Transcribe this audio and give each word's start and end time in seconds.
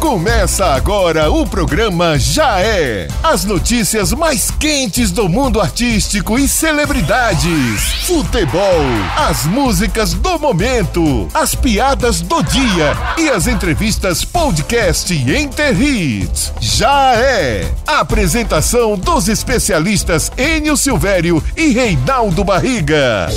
Começa 0.00 0.64
agora 0.64 1.30
o 1.30 1.46
programa 1.46 2.18
Já 2.18 2.58
É. 2.60 3.06
As 3.22 3.44
notícias 3.44 4.10
mais 4.14 4.50
quentes 4.50 5.10
do 5.10 5.28
mundo 5.28 5.60
artístico 5.60 6.38
e 6.38 6.48
celebridades. 6.48 8.06
Futebol, 8.06 8.80
as 9.18 9.44
músicas 9.44 10.14
do 10.14 10.38
momento, 10.38 11.28
as 11.34 11.54
piadas 11.54 12.22
do 12.22 12.42
dia 12.42 12.96
e 13.18 13.28
as 13.28 13.46
entrevistas 13.46 14.24
podcast 14.24 15.12
Enter 15.12 15.78
Hits. 15.78 16.54
Já 16.58 17.16
É. 17.16 17.70
Apresentação 17.86 18.96
dos 18.96 19.28
especialistas 19.28 20.32
Enio 20.38 20.74
Silvério 20.78 21.44
e 21.54 21.68
Reinaldo 21.68 22.42
Barriga. 22.44 23.28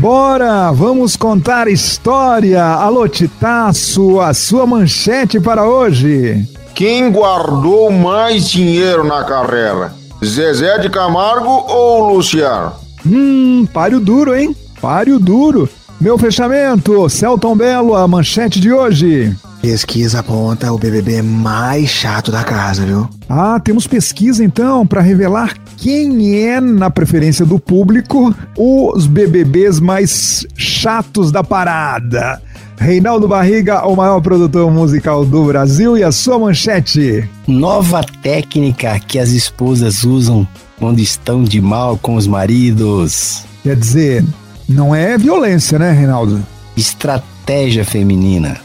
Bora, 0.00 0.72
vamos 0.72 1.14
contar 1.14 1.68
história. 1.68 2.64
Alô, 2.64 3.06
Titaço, 3.06 4.18
a 4.18 4.32
sua 4.32 4.66
manchete 4.66 5.38
para 5.38 5.68
hoje. 5.68 6.42
Quem 6.74 7.12
guardou 7.12 7.92
mais 7.92 8.48
dinheiro 8.48 9.04
na 9.04 9.22
carreira? 9.24 9.92
Zezé 10.24 10.78
de 10.78 10.88
Camargo 10.88 11.50
ou 11.50 12.14
Luciano? 12.14 12.72
Hum, 13.04 13.68
páreo 13.74 14.00
duro, 14.00 14.34
hein? 14.34 14.56
Páreo 14.80 15.18
duro. 15.18 15.68
Meu 16.00 16.16
fechamento, 16.16 17.10
Celton 17.10 17.54
Belo, 17.54 17.94
a 17.94 18.08
manchete 18.08 18.58
de 18.58 18.72
hoje. 18.72 19.36
Pesquisa 19.60 20.20
aponta 20.20 20.72
o 20.72 20.78
BBB 20.78 21.20
mais 21.20 21.90
chato 21.90 22.32
da 22.32 22.42
casa, 22.42 22.86
viu? 22.86 23.06
Ah, 23.28 23.60
temos 23.60 23.86
pesquisa 23.86 24.42
então 24.42 24.86
para 24.86 25.02
revelar 25.02 25.54
quem 25.76 26.42
é, 26.42 26.58
na 26.58 26.88
preferência 26.88 27.44
do 27.44 27.58
público, 27.58 28.34
os 28.56 29.06
BBBs 29.06 29.78
mais 29.78 30.46
chatos 30.56 31.30
da 31.30 31.44
parada. 31.44 32.40
Reinaldo 32.78 33.28
Barriga, 33.28 33.86
o 33.86 33.94
maior 33.94 34.22
produtor 34.22 34.70
musical 34.70 35.26
do 35.26 35.44
Brasil, 35.44 35.98
e 35.98 36.02
a 36.02 36.10
sua 36.10 36.38
manchete. 36.38 37.28
Nova 37.46 38.02
técnica 38.22 38.98
que 38.98 39.18
as 39.18 39.32
esposas 39.32 40.02
usam 40.02 40.48
quando 40.78 40.98
estão 40.98 41.44
de 41.44 41.60
mal 41.60 41.98
com 41.98 42.14
os 42.14 42.26
maridos. 42.26 43.44
Quer 43.62 43.76
dizer, 43.76 44.24
não 44.70 44.94
é 44.94 45.18
violência, 45.18 45.78
né, 45.78 45.90
Reinaldo? 45.90 46.44
Estratégia 46.76 47.84
feminina. 47.84 48.60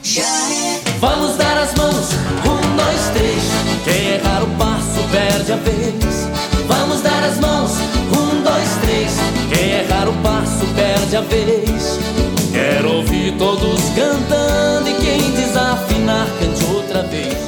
Vamos 0.99 1.35
dar 1.37 1.57
as 1.57 1.73
mãos, 1.73 2.13
um, 2.45 2.75
dois, 2.75 3.09
três. 3.13 3.43
Quem 3.83 4.13
errar 4.13 4.43
o 4.43 4.47
passo 4.57 4.99
perde 5.11 5.51
a 5.51 5.55
vez. 5.55 6.29
Vamos 6.67 7.01
dar 7.01 7.23
as 7.23 7.39
mãos, 7.39 7.71
um, 8.11 8.43
dois, 8.43 8.69
três. 8.81 9.11
Quem 9.51 9.71
errar 9.71 10.07
o 10.07 10.13
passo 10.21 10.65
perde 10.75 11.15
a 11.17 11.21
vez. 11.21 11.54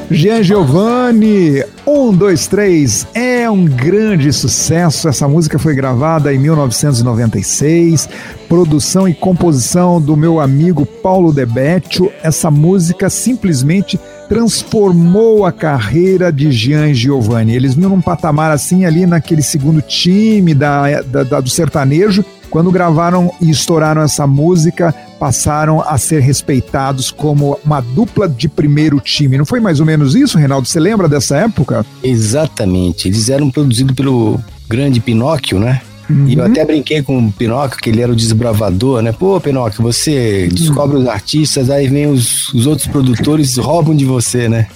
Jean 0.10 0.42
Giovanni, 0.42 1.62
um, 1.86 2.14
dois, 2.14 2.48
três, 2.48 3.06
é 3.14 3.50
um 3.50 3.66
grande 3.66 4.32
sucesso. 4.32 5.10
Essa 5.10 5.28
música 5.28 5.60
foi 5.60 5.76
gravada 5.76 6.34
em 6.34 6.38
1996, 6.38 8.08
produção 8.48 9.06
e 9.08 9.14
composição 9.14 10.00
do 10.00 10.16
meu 10.16 10.40
amigo 10.40 10.86
Paulo 10.86 11.34
Debetio. 11.34 12.10
Essa 12.24 12.50
música 12.50 13.10
simplesmente 13.10 14.00
transformou 14.30 15.46
a 15.46 15.52
carreira 15.52 16.32
de 16.32 16.54
Jean 16.54 16.94
Giovanni. 16.94 17.54
Eles 17.54 17.76
vinham 17.76 17.90
num 17.90 18.02
patamar 18.02 18.52
assim 18.52 18.86
ali 18.86 19.06
naquele 19.06 19.42
segundo 19.42 19.82
time 19.82 20.54
da, 20.54 21.02
da, 21.02 21.24
da 21.24 21.42
do 21.42 21.50
sertanejo. 21.50 22.24
Quando 22.50 22.72
gravaram 22.72 23.30
e 23.42 23.50
estouraram 23.50 24.02
essa 24.02 24.26
música, 24.26 24.96
passaram 25.20 25.82
a 25.82 25.98
ser 25.98 26.22
respeitados 26.22 27.12
como 27.12 27.60
uma 27.66 27.82
dupla 27.82 28.28
de 28.28 28.48
primeiro 28.48 29.00
time. 29.00 29.38
Não 29.38 29.46
foi 29.46 29.60
mais 29.60 29.80
ou 29.80 29.86
menos 29.86 30.16
isso, 30.16 30.38
Reinaldo? 30.38 30.68
Você 30.68 30.80
lembra 30.80 31.08
dessa 31.08 31.38
época? 31.38 31.86
Exatamente. 32.04 33.08
Eles 33.08 33.30
eram 33.30 33.50
produzidos 33.50 33.96
pelo 33.96 34.40
grande 34.70 35.00
Pinóquio, 35.00 35.60
né? 35.60 35.82
Uhum. 36.10 36.28
E 36.28 36.36
eu 36.36 36.46
até 36.46 36.64
brinquei 36.64 37.02
com 37.02 37.18
o 37.20 37.32
Pinóquio, 37.32 37.80
que 37.80 37.90
ele 37.90 38.02
era 38.02 38.12
o 38.12 38.16
desbravador, 38.16 39.02
né? 39.02 39.12
Pô, 39.12 39.40
Pinóquio, 39.42 39.84
você 39.84 40.48
descobre 40.52 40.98
os 40.98 41.08
artistas, 41.08 41.70
aí 41.70 41.88
vem 41.88 42.08
os, 42.08 42.54
os 42.54 42.66
outros 42.66 42.88
produtores 42.88 43.58
roubam 43.58 43.96
de 43.96 44.06
você, 44.06 44.48
né? 44.48 44.68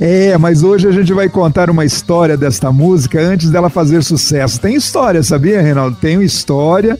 É, 0.00 0.36
mas 0.38 0.62
hoje 0.62 0.88
a 0.88 0.92
gente 0.92 1.12
vai 1.12 1.28
contar 1.28 1.68
uma 1.68 1.84
história 1.84 2.36
desta 2.36 2.72
música 2.72 3.20
antes 3.20 3.50
dela 3.50 3.68
fazer 3.68 4.02
sucesso. 4.02 4.60
Tem 4.60 4.74
história, 4.74 5.22
sabia, 5.22 5.60
Reinaldo? 5.60 5.96
Tem 6.00 6.22
história 6.22 6.98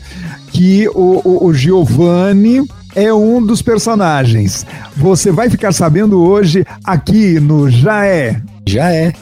que 0.52 0.86
o, 0.88 1.20
o, 1.24 1.46
o 1.46 1.54
Giovanni 1.54 2.66
é 2.94 3.12
um 3.12 3.44
dos 3.44 3.62
personagens. 3.62 4.66
Você 4.96 5.32
vai 5.32 5.48
ficar 5.48 5.72
sabendo 5.72 6.22
hoje 6.22 6.64
aqui 6.84 7.40
no 7.40 7.70
Já 7.70 8.04
É. 8.04 8.40
Já 8.66 8.92
é. 8.92 9.12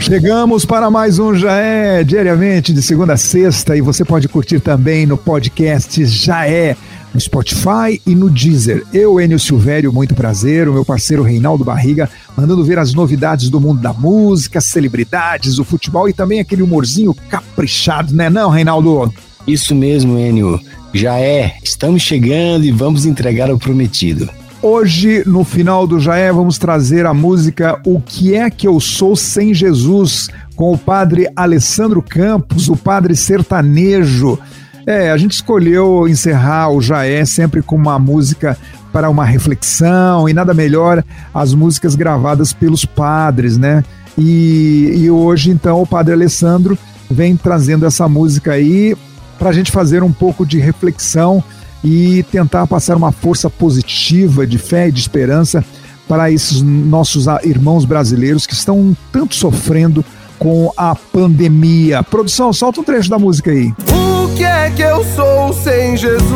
Chegamos 0.00 0.64
para 0.64 0.88
mais 0.88 1.18
um 1.18 1.34
Já 1.34 1.56
É, 1.56 2.04
diariamente, 2.04 2.72
de 2.72 2.80
segunda 2.80 3.14
a 3.14 3.16
sexta, 3.16 3.76
e 3.76 3.80
você 3.80 4.04
pode 4.04 4.28
curtir 4.28 4.60
também 4.60 5.04
no 5.06 5.16
podcast 5.16 6.04
Já 6.04 6.46
É, 6.46 6.76
no 7.16 7.20
Spotify 7.20 8.00
e 8.06 8.14
no 8.14 8.28
Deezer. 8.28 8.84
Eu, 8.92 9.18
Enio 9.18 9.38
Silvério, 9.38 9.90
muito 9.90 10.14
prazer, 10.14 10.68
o 10.68 10.72
meu 10.74 10.84
parceiro 10.84 11.22
Reinaldo 11.22 11.64
Barriga, 11.64 12.10
mandando 12.36 12.62
ver 12.62 12.78
as 12.78 12.92
novidades 12.92 13.48
do 13.48 13.58
mundo 13.58 13.80
da 13.80 13.92
música, 13.92 14.60
celebridades, 14.60 15.58
o 15.58 15.64
futebol 15.64 16.08
e 16.10 16.12
também 16.12 16.40
aquele 16.40 16.62
humorzinho 16.62 17.14
caprichado, 17.14 18.14
né 18.14 18.28
não, 18.28 18.50
Reinaldo? 18.50 19.12
Isso 19.46 19.74
mesmo, 19.74 20.18
Enio. 20.18 20.60
Já 20.92 21.18
é. 21.18 21.56
Estamos 21.64 22.02
chegando 22.02 22.64
e 22.66 22.70
vamos 22.70 23.06
entregar 23.06 23.50
o 23.50 23.58
prometido. 23.58 24.28
Hoje, 24.60 25.22
no 25.26 25.42
final 25.42 25.86
do 25.86 25.98
Jaé, 25.98 26.30
vamos 26.30 26.58
trazer 26.58 27.06
a 27.06 27.14
música 27.14 27.80
O 27.86 27.98
que 27.98 28.34
é 28.34 28.50
que 28.50 28.66
eu 28.66 28.78
sou 28.78 29.16
sem 29.16 29.54
Jesus, 29.54 30.28
com 30.54 30.72
o 30.72 30.78
padre 30.78 31.28
Alessandro 31.34 32.02
Campos, 32.02 32.68
o 32.68 32.76
padre 32.76 33.16
sertanejo. 33.16 34.38
É, 34.86 35.10
a 35.10 35.16
gente 35.16 35.32
escolheu 35.32 36.06
encerrar 36.06 36.70
o 36.70 36.80
Jaé 36.80 37.24
sempre 37.24 37.60
com 37.60 37.74
uma 37.74 37.98
música 37.98 38.56
para 38.92 39.10
uma 39.10 39.24
reflexão 39.24 40.28
e 40.28 40.32
nada 40.32 40.54
melhor 40.54 41.02
as 41.34 41.52
músicas 41.52 41.96
gravadas 41.96 42.52
pelos 42.52 42.84
padres, 42.84 43.58
né? 43.58 43.82
E, 44.16 44.92
e 44.96 45.10
hoje, 45.10 45.50
então, 45.50 45.82
o 45.82 45.86
padre 45.86 46.14
Alessandro 46.14 46.78
vem 47.10 47.36
trazendo 47.36 47.84
essa 47.84 48.08
música 48.08 48.52
aí 48.52 48.96
para 49.36 49.50
a 49.50 49.52
gente 49.52 49.72
fazer 49.72 50.04
um 50.04 50.12
pouco 50.12 50.46
de 50.46 50.60
reflexão 50.60 51.42
e 51.82 52.22
tentar 52.30 52.64
passar 52.68 52.96
uma 52.96 53.10
força 53.10 53.50
positiva 53.50 54.46
de 54.46 54.56
fé 54.56 54.88
e 54.88 54.92
de 54.92 55.00
esperança 55.00 55.64
para 56.06 56.30
esses 56.30 56.62
nossos 56.62 57.26
irmãos 57.42 57.84
brasileiros 57.84 58.46
que 58.46 58.54
estão 58.54 58.96
tanto 59.10 59.34
sofrendo 59.34 60.04
com 60.38 60.72
a 60.76 60.94
pandemia. 60.94 62.02
Produção, 62.02 62.52
solta 62.52 62.80
um 62.80 62.84
trecho 62.84 63.10
da 63.10 63.18
música 63.18 63.50
aí. 63.50 63.72
O 63.90 64.34
que 64.36 64.44
é 64.44 64.70
que 64.70 64.82
eu 64.82 65.04
sou 65.14 65.52
sem 65.52 65.96
Jesus? 65.96 66.26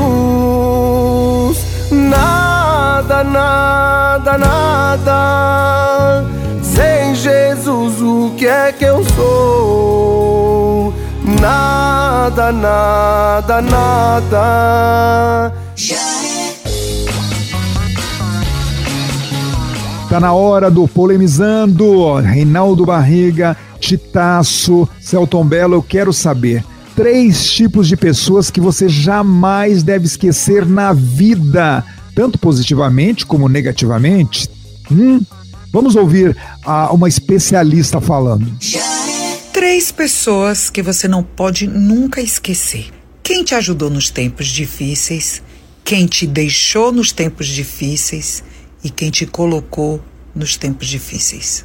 Nada, 1.91 3.25
nada, 3.25 4.39
nada. 4.39 6.25
Sem 6.63 7.15
Jesus, 7.15 8.01
o 8.01 8.33
que 8.37 8.47
é 8.47 8.73
que 8.73 8.85
eu 8.85 9.05
sou? 9.17 10.95
Nada, 11.41 12.53
nada, 12.53 13.61
nada. 13.61 15.53
Tá 20.11 20.19
na 20.19 20.33
hora 20.33 20.69
do 20.69 20.89
Polemizando. 20.89 22.15
Reinaldo 22.17 22.85
Barriga, 22.85 23.57
Titaço, 23.79 24.89
Celton 25.01 25.45
Belo, 25.45 25.77
eu 25.77 25.83
quero 25.85 26.13
saber. 26.13 26.65
Três 26.97 27.49
tipos 27.53 27.87
de 27.87 27.97
pessoas 27.97 28.51
que 28.51 28.61
você 28.61 28.89
jamais 28.89 29.85
deve 29.85 30.07
esquecer 30.07 30.67
na 30.67 30.93
vida, 30.93 31.85
tanto 32.13 32.41
positivamente 32.41 33.25
como 33.25 33.49
negativamente. 33.49 34.51
Hum? 34.91 35.21
Vamos 35.73 35.95
ouvir 35.95 36.37
a, 36.65 36.93
uma 36.93 37.09
especialista 37.09 38.01
falando. 38.01 38.53
Três 39.53 39.93
pessoas 39.93 40.69
que 40.69 40.83
você 40.83 41.07
não 41.07 41.23
pode 41.23 41.69
nunca 41.69 42.21
esquecer. 42.21 42.87
Quem 43.23 43.45
te 43.45 43.55
ajudou 43.55 43.89
nos 43.89 44.11
tempos 44.11 44.49
difíceis, 44.49 45.41
quem 45.85 46.09
te 46.09 46.27
deixou 46.27 46.91
nos 46.91 47.13
tempos 47.13 47.47
difíceis 47.47 48.43
e 48.83 48.91
quem 48.91 49.11
te 49.11 49.27
colocou 49.27 50.01
nos 50.35 50.57
tempos 50.57 50.89
difíceis. 50.89 51.65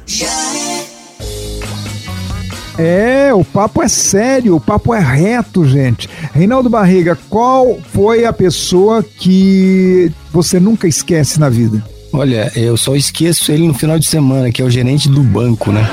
É, 2.78 3.32
o 3.32 3.42
papo 3.42 3.82
é 3.82 3.88
sério, 3.88 4.56
o 4.56 4.60
papo 4.60 4.92
é 4.92 5.00
reto, 5.00 5.66
gente. 5.66 6.08
Reinaldo 6.34 6.68
Barriga, 6.68 7.18
qual 7.30 7.78
foi 7.92 8.26
a 8.26 8.32
pessoa 8.32 9.02
que 9.02 10.12
você 10.30 10.60
nunca 10.60 10.86
esquece 10.86 11.40
na 11.40 11.48
vida? 11.48 11.82
Olha, 12.12 12.52
eu 12.54 12.76
só 12.76 12.94
esqueço 12.94 13.50
ele 13.50 13.66
no 13.66 13.74
final 13.74 13.98
de 13.98 14.06
semana, 14.06 14.50
que 14.50 14.60
é 14.60 14.64
o 14.64 14.70
gerente 14.70 15.08
do 15.08 15.22
banco, 15.22 15.72
né? 15.72 15.84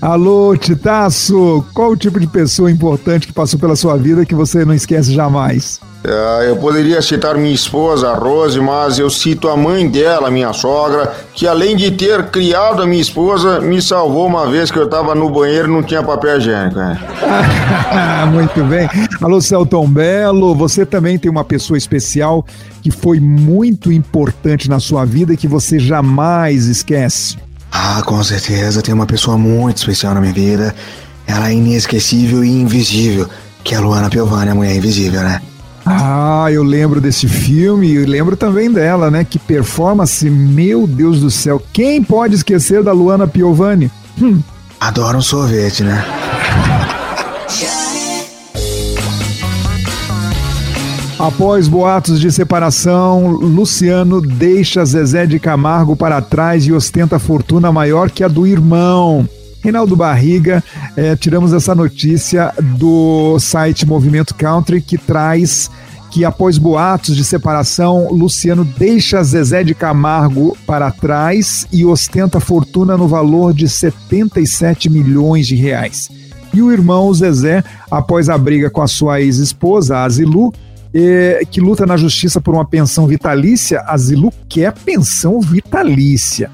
Alô, 0.00 0.56
Titaço, 0.56 1.64
qual 1.72 1.92
o 1.92 1.96
tipo 1.96 2.18
de 2.18 2.26
pessoa 2.26 2.70
importante 2.70 3.26
que 3.26 3.32
passou 3.32 3.58
pela 3.58 3.76
sua 3.76 3.96
vida 3.96 4.26
que 4.26 4.34
você 4.34 4.64
não 4.64 4.74
esquece 4.74 5.12
jamais? 5.12 5.80
É, 6.02 6.48
eu 6.48 6.56
poderia 6.56 7.02
citar 7.02 7.36
minha 7.36 7.54
esposa, 7.54 8.14
Rose, 8.14 8.58
mas 8.58 8.98
eu 8.98 9.10
cito 9.10 9.48
a 9.48 9.56
mãe 9.56 9.86
dela, 9.86 10.30
minha 10.30 10.50
sogra, 10.52 11.12
que 11.34 11.46
além 11.46 11.76
de 11.76 11.90
ter 11.90 12.24
criado 12.30 12.82
a 12.82 12.86
minha 12.86 13.02
esposa, 13.02 13.60
me 13.60 13.82
salvou 13.82 14.26
uma 14.26 14.46
vez 14.50 14.70
que 14.70 14.78
eu 14.78 14.88
tava 14.88 15.14
no 15.14 15.28
banheiro 15.28 15.68
e 15.68 15.70
não 15.70 15.82
tinha 15.82 16.02
papel 16.02 16.38
higiênico. 16.38 16.78
né? 16.78 16.98
Muito 18.32 18.64
bem. 18.64 18.88
Alô, 19.20 19.42
Celton 19.42 19.86
Belo, 19.88 20.54
você 20.54 20.86
também 20.86 21.18
tem 21.18 21.30
uma 21.30 21.44
pessoa 21.44 21.76
especial 21.76 22.46
que 22.82 22.90
foi 22.90 23.20
muito 23.20 23.92
importante 23.92 24.70
na 24.70 24.80
sua 24.80 25.04
vida 25.04 25.34
e 25.34 25.36
que 25.36 25.46
você 25.46 25.78
jamais 25.78 26.66
esquece. 26.66 27.36
Ah, 27.70 28.02
com 28.06 28.22
certeza, 28.24 28.80
tem 28.80 28.94
uma 28.94 29.06
pessoa 29.06 29.36
muito 29.36 29.76
especial 29.76 30.14
na 30.14 30.20
minha 30.20 30.32
vida. 30.32 30.74
Ela 31.26 31.50
é 31.50 31.52
inesquecível 31.52 32.42
e 32.42 32.48
invisível, 32.48 33.28
que 33.62 33.74
é 33.74 33.78
a 33.78 33.80
Luana 33.80 34.08
Piovani, 34.08 34.50
a 34.50 34.54
mulher 34.54 34.74
invisível, 34.74 35.20
né? 35.20 35.40
Ah, 35.84 36.46
eu 36.50 36.62
lembro 36.62 37.00
desse 37.00 37.26
filme 37.26 37.88
e 37.88 38.04
lembro 38.04 38.36
também 38.36 38.70
dela, 38.70 39.10
né? 39.10 39.24
Que 39.24 39.38
performance, 39.38 40.28
meu 40.28 40.86
Deus 40.86 41.20
do 41.20 41.30
céu. 41.30 41.62
Quem 41.72 42.02
pode 42.02 42.34
esquecer 42.34 42.82
da 42.82 42.92
Luana 42.92 43.26
Piovani? 43.26 43.90
Hum. 44.20 44.40
Adoro 44.80 45.18
um 45.18 45.22
sorvete, 45.22 45.82
né? 45.82 46.04
Após 51.18 51.68
boatos 51.68 52.18
de 52.18 52.32
separação, 52.32 53.28
Luciano 53.28 54.22
deixa 54.22 54.82
Zezé 54.86 55.26
de 55.26 55.38
Camargo 55.38 55.94
para 55.94 56.22
trás 56.22 56.66
e 56.66 56.72
ostenta 56.72 57.18
fortuna 57.18 57.70
maior 57.70 58.10
que 58.10 58.24
a 58.24 58.28
do 58.28 58.46
irmão. 58.46 59.28
Reinaldo 59.62 59.94
Barriga, 59.94 60.62
eh, 60.96 61.16
tiramos 61.16 61.52
essa 61.52 61.74
notícia 61.74 62.52
do 62.78 63.38
site 63.38 63.86
Movimento 63.86 64.34
Country 64.34 64.80
que 64.80 64.96
traz 64.96 65.70
que 66.10 66.24
após 66.24 66.58
boatos 66.58 67.14
de 67.14 67.22
separação, 67.22 68.08
Luciano 68.10 68.64
deixa 68.64 69.22
Zezé 69.22 69.62
de 69.62 69.74
Camargo 69.74 70.56
para 70.66 70.90
trás 70.90 71.68
e 71.72 71.86
ostenta 71.86 72.40
fortuna 72.40 72.96
no 72.96 73.06
valor 73.06 73.54
de 73.54 73.68
77 73.68 74.90
milhões 74.90 75.46
de 75.46 75.54
reais. 75.54 76.10
E 76.52 76.60
o 76.60 76.72
irmão 76.72 77.14
Zezé, 77.14 77.62
após 77.88 78.28
a 78.28 78.36
briga 78.36 78.68
com 78.68 78.82
a 78.82 78.88
sua 78.88 79.20
ex-esposa, 79.20 79.98
Azilu, 79.98 80.52
eh, 80.92 81.42
que 81.48 81.60
luta 81.60 81.86
na 81.86 81.96
justiça 81.96 82.40
por 82.40 82.54
uma 82.54 82.64
pensão 82.64 83.06
vitalícia, 83.06 83.84
a 83.86 83.96
Zilu 83.96 84.32
quer 84.48 84.72
pensão 84.72 85.40
vitalícia. 85.40 86.50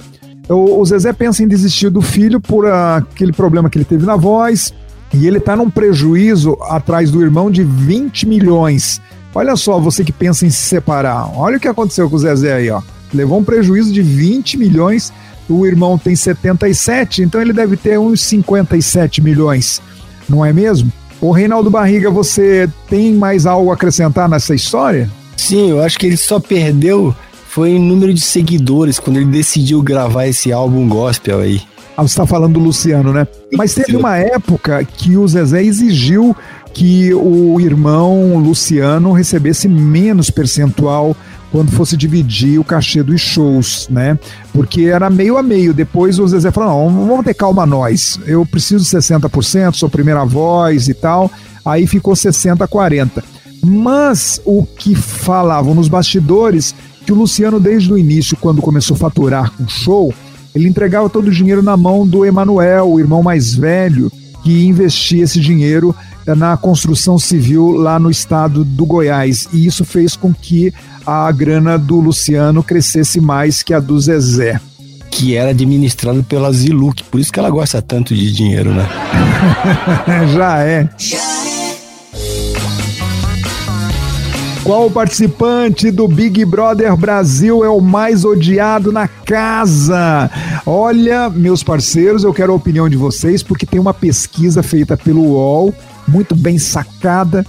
O, 0.49 0.81
o 0.81 0.85
Zezé 0.85 1.13
pensa 1.13 1.43
em 1.43 1.49
desistir 1.49 1.91
do 1.91 2.01
filho 2.01 2.41
por 2.41 2.67
aquele 2.67 3.33
problema 3.33 3.69
que 3.69 3.79
ele 3.79 3.85
teve 3.85 4.07
na 4.07 4.17
voz, 4.17 4.73
e 5.13 5.27
ele 5.27 5.39
está 5.39 5.57
num 5.57 5.71
prejuízo 5.71 6.57
atrás 6.63 7.11
do 7.11 7.23
irmão 7.23 7.51
de 7.51 7.65
20 7.65 8.27
milhões. 8.27 9.01
Olha 9.35 9.57
só, 9.57 9.79
você 9.79 10.03
que 10.03 10.13
pensa 10.13 10.47
em 10.47 10.51
se 10.51 10.63
separar, 10.69 11.31
olha 11.37 11.59
o 11.59 11.61
que 11.61 11.69
aconteceu 11.69 12.09
com 12.09 12.17
o 12.17 12.19
Zezé 12.19 12.55
aí, 12.55 12.71
ó. 12.71 12.81
Levou 13.13 13.39
um 13.39 13.45
prejuízo 13.45 13.93
de 13.93 14.03
20 14.03 14.57
milhões, 14.57 15.13
o 15.49 15.67
irmão 15.67 15.99
tem 15.99 16.17
77, 16.17 17.23
então 17.23 17.41
ele 17.41 17.53
deve 17.53 17.77
ter 17.77 17.99
uns 17.99 18.21
57 18.23 19.23
milhões, 19.23 19.81
não 20.29 20.45
é 20.45 20.53
mesmo? 20.53 20.93
Ô 21.21 21.31
Reinaldo 21.31 21.71
Barriga, 21.71 22.11
você 22.11 22.69
tem 22.89 23.15
mais 23.15 23.47
algo 23.47 23.71
a 23.71 23.75
acrescentar 23.75 24.29
nessa 24.29 24.55
história? 24.55 25.11
Sim, 25.37 25.71
eu 25.71 25.83
acho 25.83 25.99
que 25.99 26.07
ele 26.07 26.17
só 26.17 26.41
perdeu 26.41 27.15
foi 27.57 27.71
em 27.71 27.79
número 27.79 28.13
de 28.13 28.21
seguidores 28.21 29.01
quando 29.01 29.17
ele 29.17 29.31
decidiu 29.31 29.81
gravar 29.81 30.27
esse 30.27 30.53
álbum 30.53 30.87
gospel 30.87 31.41
aí. 31.41 31.63
Ah, 31.97 32.03
você 32.03 32.13
está 32.13 32.27
falando 32.27 32.53
do 32.53 32.61
Luciano, 32.61 33.15
né? 33.15 33.27
Mas 33.51 33.73
teve 33.73 33.97
uma 33.97 34.15
época 34.19 34.85
que 34.85 35.17
o 35.17 35.27
Zezé 35.27 35.65
exigiu 35.65 36.37
que 36.75 37.15
o 37.15 37.59
irmão 37.59 38.37
Luciano 38.37 39.11
recebesse 39.13 39.69
menos 39.69 40.29
percentual 40.29 41.17
quando 41.51 41.73
fosse 41.73 41.97
dividir 41.97 42.61
o 42.61 42.65
cachê 42.65 43.03
dos 43.03 43.23
shows, 43.23 43.89
né? 43.89 44.19
Porque 44.53 44.83
era 44.83 45.09
meio 45.09 45.39
a 45.39 45.43
meio. 45.43 45.73
Depois 45.73 46.19
o 46.19 46.29
Zezé 46.29 46.51
falou: 46.51 46.91
não, 46.91 47.07
vamos 47.07 47.25
ter 47.25 47.33
calma 47.33 47.65
nós. 47.65 48.21
Eu 48.27 48.45
preciso 48.45 48.85
de 48.85 48.91
60%, 48.91 49.77
sou 49.77 49.89
primeira 49.89 50.27
voz 50.27 50.89
e 50.89 50.95
tal. 50.95 51.31
Aí 51.65 51.87
ficou 51.87 52.15
60 52.15 52.63
a 52.63 52.69
40. 52.69 53.25
Mas 53.65 54.43
o 54.45 54.63
que 54.63 54.95
falavam 54.95 55.75
nos 55.75 55.89
bastidores 55.89 56.75
que 57.07 57.13
o 57.13 57.17
Luciano, 57.17 57.61
desde 57.61 57.93
o 57.93 57.97
início, 57.97 58.37
quando 58.37 58.61
começou 58.61 58.97
a 58.97 58.99
faturar 58.99 59.53
com 59.53 59.69
show, 59.69 60.13
ele 60.53 60.69
entregava 60.69 61.09
todo 61.09 61.29
o 61.29 61.31
dinheiro 61.31 61.63
na 61.63 61.77
mão 61.77 62.05
do 62.05 62.25
Emanuel, 62.25 62.91
o 62.91 62.99
irmão 62.99 63.23
mais 63.23 63.55
velho, 63.55 64.11
que 64.43 64.67
investia 64.67 65.23
esse 65.23 65.39
dinheiro 65.39 65.95
na 66.27 66.57
construção 66.57 67.17
civil 67.17 67.71
lá 67.71 68.01
no 68.01 68.11
estado 68.11 68.65
do 68.65 68.85
Goiás. 68.85 69.49
E 69.53 69.65
isso 69.65 69.85
fez 69.85 70.17
com 70.17 70.35
que 70.35 70.75
a 71.07 71.31
grana 71.31 71.79
do 71.79 72.01
Luciano 72.01 72.61
crescesse 72.63 73.21
mais 73.21 73.63
que 73.63 73.73
a 73.73 73.79
do 73.79 73.99
Zezé. 74.01 74.61
Que 75.09 75.37
era 75.37 75.51
administrado 75.51 76.25
pela 76.25 76.53
Ziluk, 76.53 77.05
por 77.05 77.21
isso 77.21 77.33
que 77.33 77.39
ela 77.39 77.51
gosta 77.51 77.81
tanto 77.81 78.15
de 78.15 78.33
dinheiro, 78.33 78.75
né? 78.75 78.89
Já 80.35 80.59
é. 80.65 80.89
Qual 84.67 84.91
participante 84.91 85.93
do 85.93 86.09
Big 86.09 86.45
Brother 86.45 86.97
Brasil 86.97 87.65
é 87.65 87.69
o 87.69 87.81
mais 87.81 88.25
odiado 88.25 88.91
na 88.91 89.07
casa? 89.07 90.29
Olha, 90.67 91.31
meus 91.31 91.63
parceiros, 91.63 92.25
eu 92.25 92.35
quero 92.35 92.53
a 92.53 92.57
opinião 92.57 92.89
de 92.89 92.97
vocês 92.97 93.45
porque 93.45 93.65
tem 93.65 93.79
uma 93.79 93.95
pesquisa 93.95 94.65
feita 94.65 94.97
pelo 94.97 95.23
UOL, 95.23 95.73
muito 96.09 96.35
bem 96.35 96.59
sacada, 96.59 97.47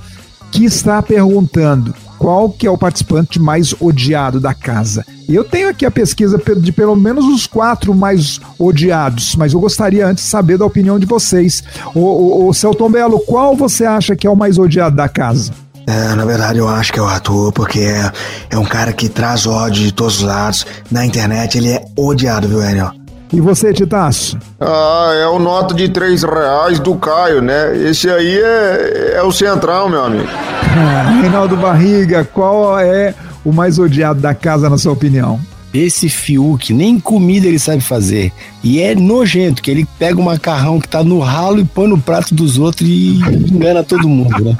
que 0.51 0.63
está 0.63 1.01
perguntando 1.01 1.91
qual 2.19 2.51
que 2.51 2.67
é 2.67 2.69
o 2.69 2.77
participante 2.77 3.39
mais 3.39 3.73
odiado 3.79 4.39
da 4.39 4.53
casa. 4.53 5.03
Eu 5.27 5.43
tenho 5.43 5.69
aqui 5.69 5.87
a 5.87 5.91
pesquisa 5.91 6.39
de 6.57 6.71
pelo 6.71 6.95
menos 6.95 7.25
os 7.25 7.47
quatro 7.47 7.95
mais 7.95 8.39
odiados, 8.59 9.35
mas 9.35 9.53
eu 9.53 9.59
gostaria 9.59 10.05
antes 10.05 10.23
de 10.23 10.29
saber 10.29 10.59
da 10.59 10.65
opinião 10.65 10.99
de 10.99 11.07
vocês. 11.07 11.63
O, 11.95 12.47
o, 12.47 12.53
Celton 12.53 12.91
Belo, 12.91 13.19
qual 13.21 13.55
você 13.55 13.85
acha 13.85 14.15
que 14.15 14.27
é 14.27 14.29
o 14.29 14.35
mais 14.35 14.59
odiado 14.59 14.95
da 14.95 15.09
casa? 15.09 15.51
É, 15.87 16.13
na 16.15 16.25
verdade, 16.25 16.59
eu 16.59 16.67
acho 16.67 16.91
que 16.91 16.99
é 16.99 17.01
o 17.01 17.05
Arthur, 17.05 17.53
porque 17.53 17.79
é, 17.79 18.11
é 18.49 18.57
um 18.57 18.65
cara 18.65 18.91
que 18.91 19.07
traz 19.07 19.47
ódio 19.47 19.85
de 19.85 19.93
todos 19.93 20.17
os 20.17 20.23
lados. 20.23 20.67
Na 20.91 21.05
internet, 21.05 21.57
ele 21.57 21.71
é 21.71 21.85
odiado, 21.95 22.45
viu, 22.45 22.61
Enio? 22.61 22.91
E 23.31 23.39
você, 23.39 23.73
Titaço? 23.73 24.37
Ah, 24.59 25.13
é 25.15 25.27
o 25.27 25.39
nota 25.39 25.73
de 25.73 25.87
três 25.87 26.23
reais 26.23 26.79
do 26.79 26.95
Caio, 26.95 27.41
né? 27.41 27.75
Esse 27.77 28.09
aí 28.09 28.37
é, 28.37 29.13
é 29.15 29.23
o 29.23 29.31
central, 29.31 29.89
meu 29.89 30.03
amigo. 30.03 30.27
Reinaldo 31.21 31.55
Barriga, 31.55 32.27
qual 32.33 32.77
é 32.79 33.13
o 33.45 33.53
mais 33.53 33.79
odiado 33.79 34.19
da 34.19 34.33
casa, 34.33 34.69
na 34.69 34.77
sua 34.77 34.91
opinião? 34.91 35.39
Esse 35.77 36.09
Fiuk, 36.09 36.73
nem 36.73 36.99
comida 36.99 37.47
ele 37.47 37.59
sabe 37.59 37.81
fazer. 37.81 38.31
E 38.63 38.81
é 38.81 38.95
nojento, 38.95 39.61
que 39.61 39.69
ele 39.69 39.87
pega 39.99 40.19
o 40.19 40.23
macarrão 40.23 40.79
que 40.79 40.87
tá 40.87 41.03
no 41.03 41.19
ralo 41.19 41.59
e 41.59 41.65
põe 41.65 41.87
no 41.87 41.99
prato 41.99 42.33
dos 42.33 42.57
outros 42.57 42.87
e 42.89 43.19
engana 43.51 43.83
todo 43.83 44.07
mundo, 44.07 44.43
né? 44.43 44.57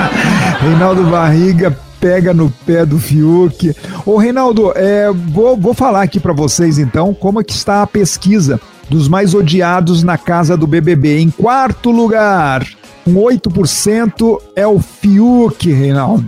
Reinaldo 0.60 1.04
Barriga 1.04 1.76
pega 2.00 2.34
no 2.34 2.50
pé 2.66 2.84
do 2.84 2.98
Fiuk. 2.98 3.74
Ô 4.04 4.16
Reinaldo, 4.16 4.72
é, 4.74 5.10
vou, 5.12 5.56
vou 5.56 5.74
falar 5.74 6.02
aqui 6.02 6.20
para 6.20 6.32
vocês 6.32 6.78
então 6.78 7.14
como 7.14 7.40
é 7.40 7.44
que 7.44 7.52
está 7.52 7.82
a 7.82 7.86
pesquisa 7.86 8.60
dos 8.88 9.08
mais 9.08 9.34
odiados 9.34 10.02
na 10.02 10.18
casa 10.18 10.56
do 10.56 10.66
BBB. 10.66 11.18
Em 11.20 11.30
quarto 11.30 11.90
lugar, 11.90 12.66
com 13.04 13.14
8% 13.14 14.38
é 14.56 14.66
o 14.66 14.80
Fiuk, 14.80 15.70
Reinaldo. 15.72 16.26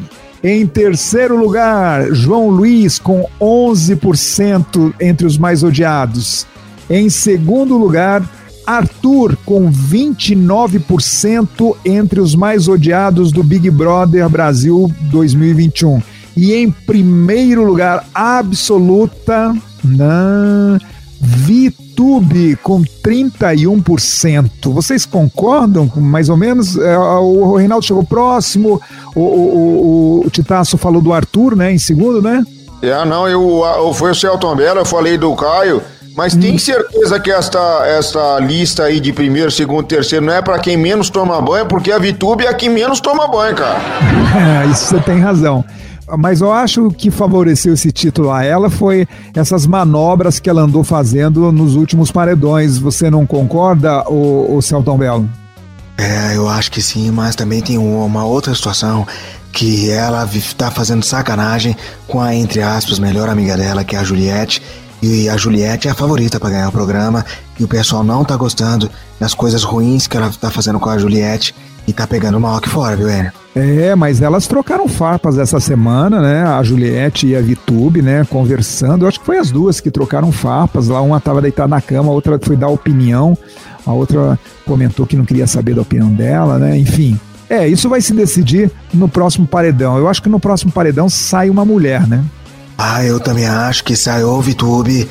Em 0.49 0.65
terceiro 0.65 1.37
lugar, 1.37 2.15
João 2.15 2.49
Luiz 2.49 3.01
com 3.01 3.29
11% 3.41 4.95
entre 5.01 5.27
os 5.27 5.37
mais 5.37 5.65
odiados. 5.65 6.47
Em 6.89 7.11
segundo 7.11 7.77
lugar, 7.77 8.23
Arthur 8.65 9.37
com 9.45 9.69
29% 9.69 11.75
entre 11.85 12.21
os 12.21 12.37
mais 12.37 12.69
odiados 12.69 13.33
do 13.33 13.43
Big 13.43 13.69
Brother 13.73 14.29
Brasil 14.29 14.89
2021. 15.11 16.01
E 16.37 16.55
em 16.55 16.71
primeiro 16.71 17.65
lugar, 17.65 18.07
absoluta, 18.15 19.53
na 19.83 20.79
VTube 21.97 22.57
com 22.63 22.83
31%. 22.83 24.73
Vocês 24.73 25.07
concordam 25.07 25.89
com 25.89 26.01
mais 26.01 26.29
ou 26.29 26.37
menos? 26.37 26.77
É, 26.77 26.99
O 26.99 27.57
Reinaldo 27.57 27.85
chegou 27.85 28.05
próximo, 28.05 28.81
o, 29.15 29.21
o, 29.21 30.21
o, 30.23 30.27
o 30.27 30.31
Titaço 30.31 30.77
falou 30.77 31.01
do 31.01 31.13
Arthur, 31.13 31.57
né? 31.57 31.73
Em 31.73 31.79
segundo, 31.79 32.21
né? 32.21 32.45
É, 32.83 33.05
não, 33.07 33.27
eu, 33.27 33.63
eu 33.79 33.95
foi 33.95 34.11
o 34.11 34.15
Celton 34.15 34.55
Belo, 34.55 34.81
eu 34.81 34.85
falei 34.85 35.17
do 35.17 35.35
Caio, 35.35 35.83
mas 36.15 36.37
tem 36.37 36.59
certeza 36.59 37.19
que 37.19 37.31
esta, 37.31 37.87
esta 37.87 38.39
lista 38.39 38.85
aí 38.85 39.01
de 39.01 39.13
primeiro, 39.13 39.51
segundo, 39.51 39.87
terceiro 39.87 40.25
não 40.25 40.35
é 40.35 40.43
pra 40.43 40.59
quem 40.59 40.77
menos 40.77 41.09
toma 41.09 41.41
banho, 41.41 41.67
porque 41.67 41.91
a 41.91 41.99
Vitube 41.99 42.45
é 42.45 42.49
a 42.49 42.55
que 42.55 42.69
menos 42.69 43.01
toma 43.01 43.27
banho, 43.27 43.57
cara. 43.57 43.81
Isso 44.71 44.87
você 44.87 45.01
tem 45.01 45.19
razão. 45.19 45.65
Mas 46.19 46.41
eu 46.41 46.53
acho 46.53 46.89
que 46.91 47.11
favoreceu 47.11 47.75
esse 47.75 47.91
título 47.91 48.31
a 48.31 48.45
ela 48.45 48.71
foi 48.71 49.09
essas 49.35 49.67
manobras 49.67 50.39
que 50.39 50.49
ela 50.49 50.63
andou 50.63 50.85
fazendo 50.85 51.51
nos 51.51 51.75
últimos 51.75 52.13
paredões. 52.13 52.79
Você 52.79 53.11
não 53.11 53.27
concorda, 53.27 54.09
o, 54.09 54.57
o 54.57 54.63
Celton 54.63 54.97
Belo? 54.97 55.29
É, 55.99 56.37
eu 56.37 56.49
acho 56.49 56.71
que 56.71 56.83
sim, 56.83 57.11
mas 57.11 57.35
também 57.35 57.61
tem 57.61 57.79
uma 57.79 58.25
outra 58.25 58.55
situação 58.55 59.07
que 59.53 59.91
ela 59.91 60.29
tá 60.57 60.71
fazendo 60.71 61.03
sacanagem 61.03 61.75
com 62.07 62.21
a, 62.21 62.35
entre 62.35 62.63
aspas, 62.63 62.99
melhor 62.99 63.29
amiga 63.29 63.57
dela, 63.57 63.83
que 63.83 63.97
é 63.97 63.99
a 63.99 64.05
Juliette. 64.05 64.63
E 65.03 65.29
a 65.29 65.37
Juliette 65.37 65.89
é 65.89 65.91
a 65.91 65.95
favorita 65.95 66.39
para 66.39 66.51
ganhar 66.51 66.69
o 66.69 66.73
programa. 66.73 67.25
E 67.59 67.65
o 67.65 67.69
pessoal 67.69 68.05
não 68.05 68.25
tá 68.25 68.37
gostando 68.37 68.91
das 69.19 69.35
coisas 69.35 69.63
ruins 69.63 70.07
que 70.07 70.17
ela 70.17 70.31
tá 70.31 70.51
fazendo 70.51 70.79
com 70.79 70.91
a 70.91 70.99
Juliette. 70.99 71.55
E 71.87 71.93
tá 71.93 72.07
pegando 72.07 72.41
mal 72.41 72.57
aqui 72.57 72.69
fora, 72.69 72.97
viu, 72.97 73.09
Enio? 73.09 73.33
É, 73.55 73.95
mas 73.95 74.21
elas 74.21 74.47
trocaram 74.47 74.87
farpas 74.87 75.39
essa 75.39 75.59
semana, 75.59 76.21
né? 76.21 76.43
A 76.43 76.63
Juliette 76.63 77.29
e 77.29 77.37
a 77.37 77.41
Vitube, 77.41 78.03
né? 78.03 78.27
Conversando. 78.29 79.05
Eu 79.05 79.09
acho 79.09 79.21
que 79.21 79.25
foi 79.25 79.39
as 79.39 79.51
duas 79.51 79.81
que 79.81 79.91
trocaram 79.91 80.31
farpas. 80.31 80.89
Lá 80.89 81.01
uma 81.01 81.21
tava 81.21 81.41
deitada 81.41 81.69
na 81.69 81.81
cama, 81.81 82.11
a 82.11 82.13
outra 82.13 82.39
foi 82.43 82.57
dar 82.57 82.69
opinião. 82.69 83.39
A 83.87 83.93
outra 83.93 84.39
comentou 84.67 85.07
que 85.07 85.17
não 85.17 85.25
queria 85.25 85.47
saber 85.47 85.75
da 85.75 85.83
opinião 85.83 86.11
dela, 86.11 86.59
né? 86.59 86.77
Enfim. 86.77 87.19
É, 87.49 87.67
isso 87.67 87.89
vai 87.89 88.01
se 88.01 88.13
decidir 88.13 88.71
no 88.93 89.09
próximo 89.09 89.47
paredão. 89.47 89.97
Eu 89.97 90.09
acho 90.09 90.21
que 90.23 90.29
no 90.29 90.41
próximo 90.41 90.73
paredão 90.73 91.09
sai 91.09 91.49
uma 91.49 91.65
mulher, 91.65 92.07
né? 92.07 92.23
Ah, 92.77 93.03
eu 93.05 93.19
também 93.19 93.47
acho 93.47 93.85
que 93.85 93.97
sai 93.97 94.23
ou 94.23 94.43
Vitube, 94.43 95.09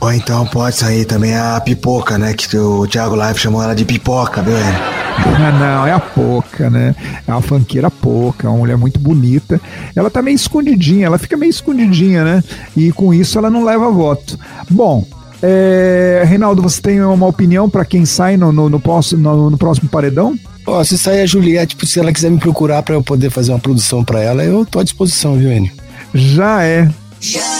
ou 0.00 0.12
então 0.12 0.46
pode 0.46 0.76
sair 0.76 1.04
também 1.04 1.36
a 1.36 1.60
Pipoca, 1.60 2.16
né? 2.18 2.34
Que 2.34 2.56
o 2.56 2.86
Thiago 2.86 3.14
Live 3.14 3.38
chamou 3.38 3.62
ela 3.62 3.74
de 3.74 3.84
Pipoca, 3.84 4.42
viu, 4.42 4.54
Não, 5.58 5.86
é 5.86 5.92
a 5.92 5.98
Poca, 5.98 6.70
né? 6.70 6.94
É 7.26 7.30
uma 7.32 7.42
fanqueira 7.42 7.90
Poca, 7.90 8.48
uma 8.48 8.58
mulher 8.58 8.76
muito 8.76 9.00
bonita. 9.00 9.60
Ela 9.94 10.10
tá 10.10 10.22
meio 10.22 10.36
escondidinha, 10.36 11.06
ela 11.06 11.18
fica 11.18 11.36
meio 11.36 11.50
escondidinha, 11.50 12.24
né? 12.24 12.44
E 12.76 12.92
com 12.92 13.12
isso 13.12 13.38
ela 13.38 13.50
não 13.50 13.64
leva 13.64 13.90
voto. 13.90 14.38
Bom, 14.70 15.04
é... 15.42 16.22
Reinaldo, 16.26 16.62
você 16.62 16.80
tem 16.80 17.02
uma 17.02 17.26
opinião 17.26 17.68
para 17.68 17.84
quem 17.84 18.04
sai 18.04 18.36
no, 18.36 18.52
no, 18.52 18.68
no, 18.68 18.80
no, 19.16 19.50
no 19.50 19.58
próximo 19.58 19.88
paredão? 19.88 20.38
Ó, 20.66 20.84
se 20.84 20.98
sair 20.98 21.22
a 21.22 21.26
Juliette, 21.26 21.76
se 21.86 21.98
ela 21.98 22.12
quiser 22.12 22.30
me 22.30 22.38
procurar 22.38 22.82
para 22.82 22.94
eu 22.94 23.02
poder 23.02 23.30
fazer 23.30 23.52
uma 23.52 23.58
produção 23.58 24.04
para 24.04 24.20
ela, 24.20 24.44
eu 24.44 24.66
tô 24.66 24.78
à 24.78 24.84
disposição, 24.84 25.36
viu, 25.36 25.50
Enio? 25.50 25.72
Já 26.14 26.62
é. 26.62 26.88
Já 27.20 27.57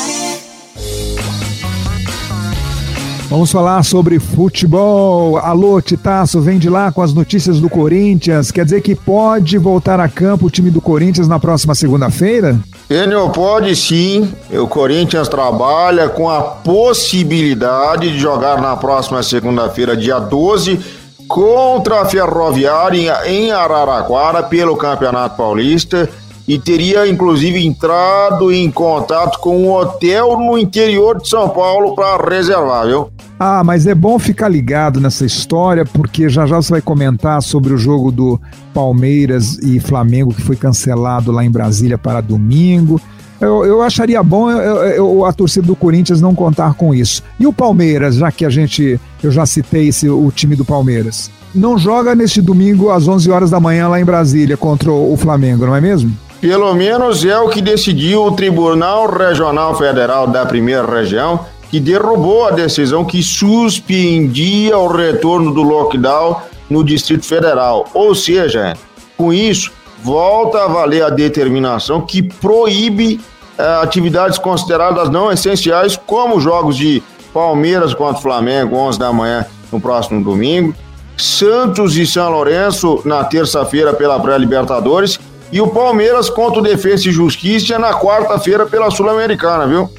Vamos 3.28 3.52
falar 3.52 3.82
sobre 3.82 4.18
futebol. 4.18 5.36
Alô, 5.36 5.82
Titaço, 5.82 6.40
vem 6.40 6.58
de 6.58 6.70
lá 6.70 6.90
com 6.90 7.02
as 7.02 7.12
notícias 7.12 7.60
do 7.60 7.68
Corinthians. 7.68 8.50
Quer 8.50 8.64
dizer 8.64 8.80
que 8.80 8.94
pode 8.94 9.58
voltar 9.58 10.00
a 10.00 10.08
campo 10.08 10.46
o 10.46 10.50
time 10.50 10.70
do 10.70 10.80
Corinthians 10.80 11.28
na 11.28 11.38
próxima 11.38 11.74
segunda-feira? 11.74 12.58
Enio, 12.88 13.28
pode 13.28 13.76
sim. 13.76 14.32
O 14.50 14.66
Corinthians 14.66 15.28
trabalha 15.28 16.08
com 16.08 16.30
a 16.30 16.40
possibilidade 16.40 18.10
de 18.10 18.18
jogar 18.18 18.62
na 18.62 18.74
próxima 18.78 19.22
segunda-feira, 19.22 19.94
dia 19.94 20.18
12, 20.18 20.80
contra 21.28 22.00
a 22.00 22.06
Ferroviária 22.06 23.14
em 23.26 23.52
Araraquara 23.52 24.42
pelo 24.42 24.74
Campeonato 24.74 25.36
Paulista 25.36 26.08
e 26.48 26.58
teria 26.58 27.06
inclusive 27.06 27.62
entrado 27.64 28.50
em 28.50 28.70
contato 28.70 29.38
com 29.38 29.64
um 29.64 29.70
hotel 29.70 30.38
no 30.38 30.56
interior 30.56 31.20
de 31.20 31.28
São 31.28 31.50
Paulo 31.50 31.94
para 31.94 32.16
reservar, 32.34 32.86
viu? 32.86 33.10
Ah, 33.38 33.62
mas 33.62 33.86
é 33.86 33.94
bom 33.94 34.18
ficar 34.18 34.48
ligado 34.48 34.98
nessa 34.98 35.26
história, 35.26 35.84
porque 35.84 36.28
já 36.28 36.46
já 36.46 36.56
você 36.56 36.70
vai 36.70 36.80
comentar 36.80 37.40
sobre 37.42 37.74
o 37.74 37.78
jogo 37.78 38.10
do 38.10 38.40
Palmeiras 38.72 39.58
e 39.58 39.78
Flamengo 39.78 40.34
que 40.34 40.40
foi 40.42 40.56
cancelado 40.56 41.30
lá 41.30 41.44
em 41.44 41.50
Brasília 41.50 41.98
para 41.98 42.22
domingo. 42.22 42.98
Eu, 43.40 43.64
eu 43.64 43.82
acharia 43.82 44.20
bom 44.22 44.50
eu, 44.50 44.76
eu, 44.86 45.24
a 45.24 45.32
torcida 45.32 45.66
do 45.66 45.76
Corinthians 45.76 46.20
não 46.20 46.34
contar 46.34 46.74
com 46.74 46.92
isso. 46.92 47.22
E 47.38 47.46
o 47.46 47.52
Palmeiras, 47.52 48.16
já 48.16 48.32
que 48.32 48.44
a 48.44 48.50
gente, 48.50 48.98
eu 49.22 49.30
já 49.30 49.46
citei 49.46 49.88
esse, 49.88 50.08
o 50.08 50.32
time 50.34 50.56
do 50.56 50.64
Palmeiras, 50.64 51.30
não 51.54 51.78
joga 51.78 52.14
neste 52.14 52.42
domingo 52.42 52.90
às 52.90 53.06
11 53.06 53.30
horas 53.30 53.50
da 53.50 53.60
manhã 53.60 53.86
lá 53.86 54.00
em 54.00 54.04
Brasília 54.04 54.56
contra 54.56 54.90
o 54.90 55.16
Flamengo, 55.16 55.66
não 55.66 55.76
é 55.76 55.80
mesmo? 55.80 56.12
Pelo 56.40 56.72
menos 56.72 57.24
é 57.24 57.36
o 57.36 57.48
que 57.48 57.60
decidiu 57.60 58.24
o 58.24 58.32
Tribunal 58.32 59.10
Regional 59.10 59.76
Federal 59.76 60.26
da 60.26 60.46
Primeira 60.46 60.86
Região 60.86 61.44
que 61.70 61.80
derrubou 61.80 62.46
a 62.46 62.50
decisão 62.50 63.04
que 63.04 63.22
suspendia 63.22 64.78
o 64.78 64.86
retorno 64.86 65.52
do 65.52 65.62
lockdown 65.62 66.40
no 66.70 66.84
Distrito 66.84 67.26
Federal. 67.26 67.86
Ou 67.92 68.14
seja, 68.14 68.74
com 69.16 69.32
isso, 69.32 69.70
volta 70.02 70.64
a 70.64 70.68
valer 70.68 71.02
a 71.02 71.10
determinação 71.10 72.00
que 72.00 72.22
proíbe 72.22 73.20
eh, 73.58 73.80
atividades 73.82 74.38
consideradas 74.38 75.10
não 75.10 75.30
essenciais, 75.30 75.96
como 75.96 76.40
jogos 76.40 76.76
de 76.76 77.02
Palmeiras 77.34 77.92
contra 77.92 78.22
Flamengo, 78.22 78.76
11 78.76 78.98
da 78.98 79.12
manhã 79.12 79.44
no 79.70 79.80
próximo 79.80 80.22
domingo, 80.24 80.74
Santos 81.16 81.96
e 81.96 82.06
São 82.06 82.30
Lourenço 82.30 83.02
na 83.04 83.24
terça-feira 83.24 83.92
pela 83.92 84.20
pré-Libertadores 84.20 85.18
e 85.50 85.60
o 85.60 85.68
Palmeiras 85.68 86.28
contra 86.28 86.60
o 86.60 86.62
Defesa 86.62 87.08
e 87.08 87.12
Justiça 87.12 87.78
na 87.78 87.94
quarta-feira 87.94 88.66
pela 88.66 88.90
Sul-Americana, 88.90 89.66
viu? 89.66 89.90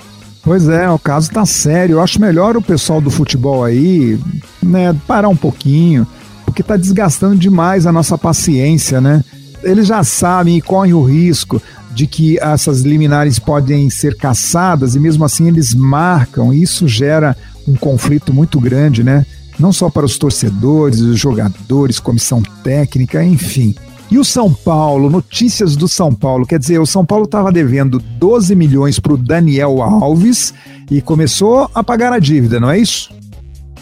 Pois 0.44 0.68
é, 0.68 0.90
o 0.90 1.00
caso 1.00 1.32
tá 1.32 1.46
sério. 1.46 1.94
Eu 1.94 2.02
acho 2.02 2.22
melhor 2.22 2.56
o 2.56 2.62
pessoal 2.62 3.02
do 3.02 3.10
futebol 3.10 3.64
aí, 3.64 4.20
né, 4.62 4.96
parar 5.08 5.30
um 5.30 5.36
pouquinho, 5.36 6.08
porque 6.46 6.64
tá 6.64 6.78
desgastando 6.78 7.36
demais 7.36 7.86
a 7.86 7.92
nossa 7.92 8.18
paciência, 8.18 9.02
né? 9.02 9.24
Eles 9.62 9.88
já 9.88 10.04
sabem 10.04 10.58
e 10.58 10.62
correm 10.62 10.94
o 10.94 11.04
risco 11.04 11.62
de 11.92 12.08
que 12.08 12.40
essas 12.40 12.82
liminares 12.82 13.40
podem 13.40 13.90
ser 13.90 14.16
caçadas 14.16 14.96
e 14.96 15.00
mesmo 15.00 15.26
assim 15.26 15.48
eles 15.48 15.74
marcam. 15.74 16.54
E 16.54 16.62
isso 16.62 16.88
gera 16.88 17.36
um 17.68 17.76
conflito 17.76 18.34
muito 18.34 18.60
grande, 18.60 19.04
né? 19.04 19.26
Não 19.60 19.74
só 19.74 19.90
para 19.90 20.06
os 20.06 20.18
torcedores, 20.18 21.02
os 21.02 21.20
jogadores, 21.20 22.00
comissão 22.00 22.42
técnica, 22.64 23.22
enfim. 23.24 23.76
E 24.12 24.18
o 24.18 24.26
São 24.26 24.52
Paulo, 24.52 25.08
notícias 25.10 25.76
do 25.76 25.88
São 25.88 26.14
Paulo, 26.14 26.46
quer 26.46 26.58
dizer, 26.58 26.80
o 26.80 26.86
São 26.86 27.06
Paulo 27.06 27.26
estava 27.26 27.52
devendo 27.52 28.00
12 28.00 28.56
milhões 28.56 29.00
para 29.00 29.14
o 29.14 29.18
Daniel 29.18 29.84
Alves 29.84 30.52
e 30.90 31.00
começou 31.00 31.70
a 31.76 31.84
pagar 31.84 32.12
a 32.12 32.18
dívida, 32.18 32.60
não 32.60 32.72
é 32.72 32.80
isso? 32.80 33.12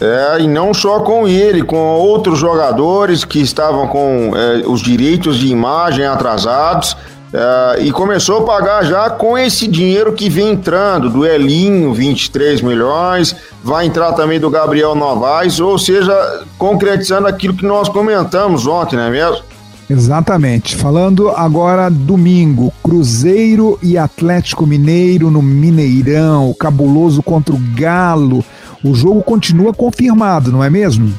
É, 0.00 0.40
e 0.40 0.46
não 0.46 0.74
só 0.74 1.00
com 1.00 1.26
ele, 1.26 1.62
com 1.62 1.76
outros 1.76 2.38
jogadores 2.38 3.24
que 3.24 3.40
estavam 3.40 3.88
com 3.88 4.32
é, 4.36 4.62
os 4.66 4.80
direitos 4.80 5.38
de 5.38 5.48
imagem 5.48 6.04
atrasados. 6.04 6.96
É, 7.32 7.82
e 7.82 7.92
começou 7.92 8.38
a 8.38 8.42
pagar 8.44 8.84
já 8.84 9.10
com 9.10 9.36
esse 9.36 9.66
dinheiro 9.66 10.12
que 10.12 10.30
vem 10.30 10.52
entrando, 10.52 11.10
do 11.10 11.26
Elinho, 11.26 11.92
23 11.92 12.62
milhões, 12.62 13.34
vai 13.62 13.86
entrar 13.86 14.12
também 14.12 14.40
do 14.40 14.48
Gabriel 14.48 14.94
Novaes, 14.94 15.60
ou 15.60 15.78
seja, 15.78 16.42
concretizando 16.56 17.26
aquilo 17.26 17.54
que 17.54 17.66
nós 17.66 17.88
comentamos 17.88 18.66
ontem, 18.66 18.96
não 18.96 19.04
é 19.04 19.10
mesmo? 19.10 19.42
Exatamente. 19.88 20.76
Falando 20.76 21.30
agora 21.30 21.88
domingo, 21.88 22.72
Cruzeiro 22.82 23.78
e 23.82 23.96
Atlético 23.96 24.66
Mineiro 24.66 25.30
no 25.30 25.40
Mineirão, 25.40 26.54
cabuloso 26.58 27.22
contra 27.22 27.54
o 27.54 27.60
Galo. 27.74 28.44
O 28.84 28.94
jogo 28.94 29.22
continua 29.22 29.72
confirmado, 29.72 30.52
não 30.52 30.62
é 30.62 30.68
mesmo? 30.68 31.12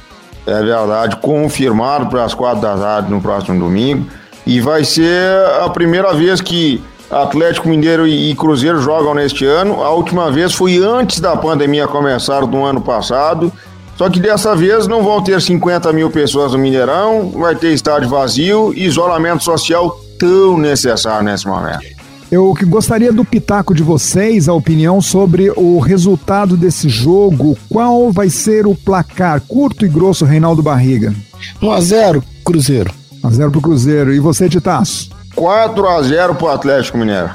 É 0.45 0.63
verdade, 0.63 1.17
confirmado 1.17 2.07
para 2.07 2.23
as 2.23 2.33
quatro 2.33 2.61
da 2.61 2.75
tarde 2.75 3.11
no 3.11 3.21
próximo 3.21 3.59
domingo. 3.59 4.05
E 4.45 4.61
vai 4.61 4.83
ser 4.83 5.35
a 5.63 5.69
primeira 5.69 6.13
vez 6.13 6.41
que 6.41 6.81
Atlético 7.09 7.67
Mineiro 7.67 8.07
e 8.07 8.33
Cruzeiro 8.35 8.81
jogam 8.81 9.13
neste 9.13 9.45
ano. 9.45 9.83
A 9.83 9.89
última 9.89 10.31
vez 10.31 10.53
foi 10.53 10.77
antes 10.77 11.19
da 11.19 11.35
pandemia 11.35 11.87
começar 11.87 12.45
do 12.45 12.63
ano 12.63 12.81
passado. 12.81 13.51
Só 13.99 14.09
que 14.09 14.17
dessa 14.17 14.55
vez 14.55 14.87
não 14.87 15.03
vão 15.03 15.21
ter 15.21 15.41
50 15.41 15.91
mil 15.91 16.09
pessoas 16.09 16.53
no 16.53 16.57
Mineirão, 16.57 17.31
vai 17.31 17.53
ter 17.53 17.73
estádio 17.73 18.07
vazio 18.07 18.73
e 18.73 18.85
isolamento 18.85 19.43
social 19.43 19.99
tão 20.17 20.57
necessário 20.57 21.25
nesse 21.25 21.45
momento. 21.45 21.83
Eu 22.31 22.55
gostaria 22.67 23.11
do 23.11 23.25
pitaco 23.25 23.75
de 23.75 23.83
vocês, 23.83 24.47
a 24.47 24.53
opinião 24.53 25.01
sobre 25.01 25.51
o 25.53 25.79
resultado 25.79 26.55
desse 26.55 26.87
jogo. 26.87 27.57
Qual 27.67 28.09
vai 28.09 28.29
ser 28.29 28.65
o 28.65 28.73
placar 28.73 29.41
curto 29.41 29.85
e 29.85 29.89
grosso, 29.89 30.23
Reinaldo 30.23 30.63
Barriga? 30.63 31.13
1 31.61 31.69
a 31.69 31.81
0 31.81 32.23
Cruzeiro. 32.45 32.93
1 33.21 33.27
a 33.27 33.31
0 33.31 33.51
pro 33.51 33.59
Cruzeiro. 33.59 34.13
E 34.13 34.19
você, 34.21 34.47
Titaço? 34.47 35.09
4 35.35 35.87
a 35.89 36.01
0 36.01 36.35
pro 36.35 36.47
Atlético 36.47 36.97
Mineiro. 36.97 37.31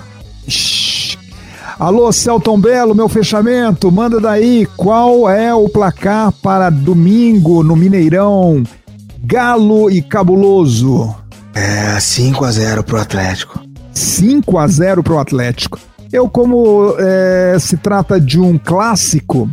Alô, 1.78 2.12
Celton 2.12 2.60
Belo, 2.60 2.94
meu 2.94 3.08
fechamento, 3.08 3.90
manda 3.90 4.20
daí 4.20 4.64
qual 4.76 5.28
é 5.28 5.52
o 5.52 5.68
placar 5.68 6.30
para 6.30 6.70
domingo 6.70 7.64
no 7.64 7.74
Mineirão, 7.74 8.62
Galo 9.24 9.90
e 9.90 10.00
Cabuloso? 10.00 11.12
É 11.52 11.98
5 11.98 12.44
a 12.44 12.50
0 12.52 12.84
pro 12.84 13.00
Atlético. 13.00 13.60
5 13.92 14.56
a 14.56 14.68
0 14.68 15.02
pro 15.02 15.18
Atlético. 15.18 15.80
Eu, 16.12 16.28
como 16.28 16.94
é, 16.96 17.56
se 17.58 17.76
trata 17.76 18.20
de 18.20 18.38
um 18.38 18.56
clássico, 18.56 19.50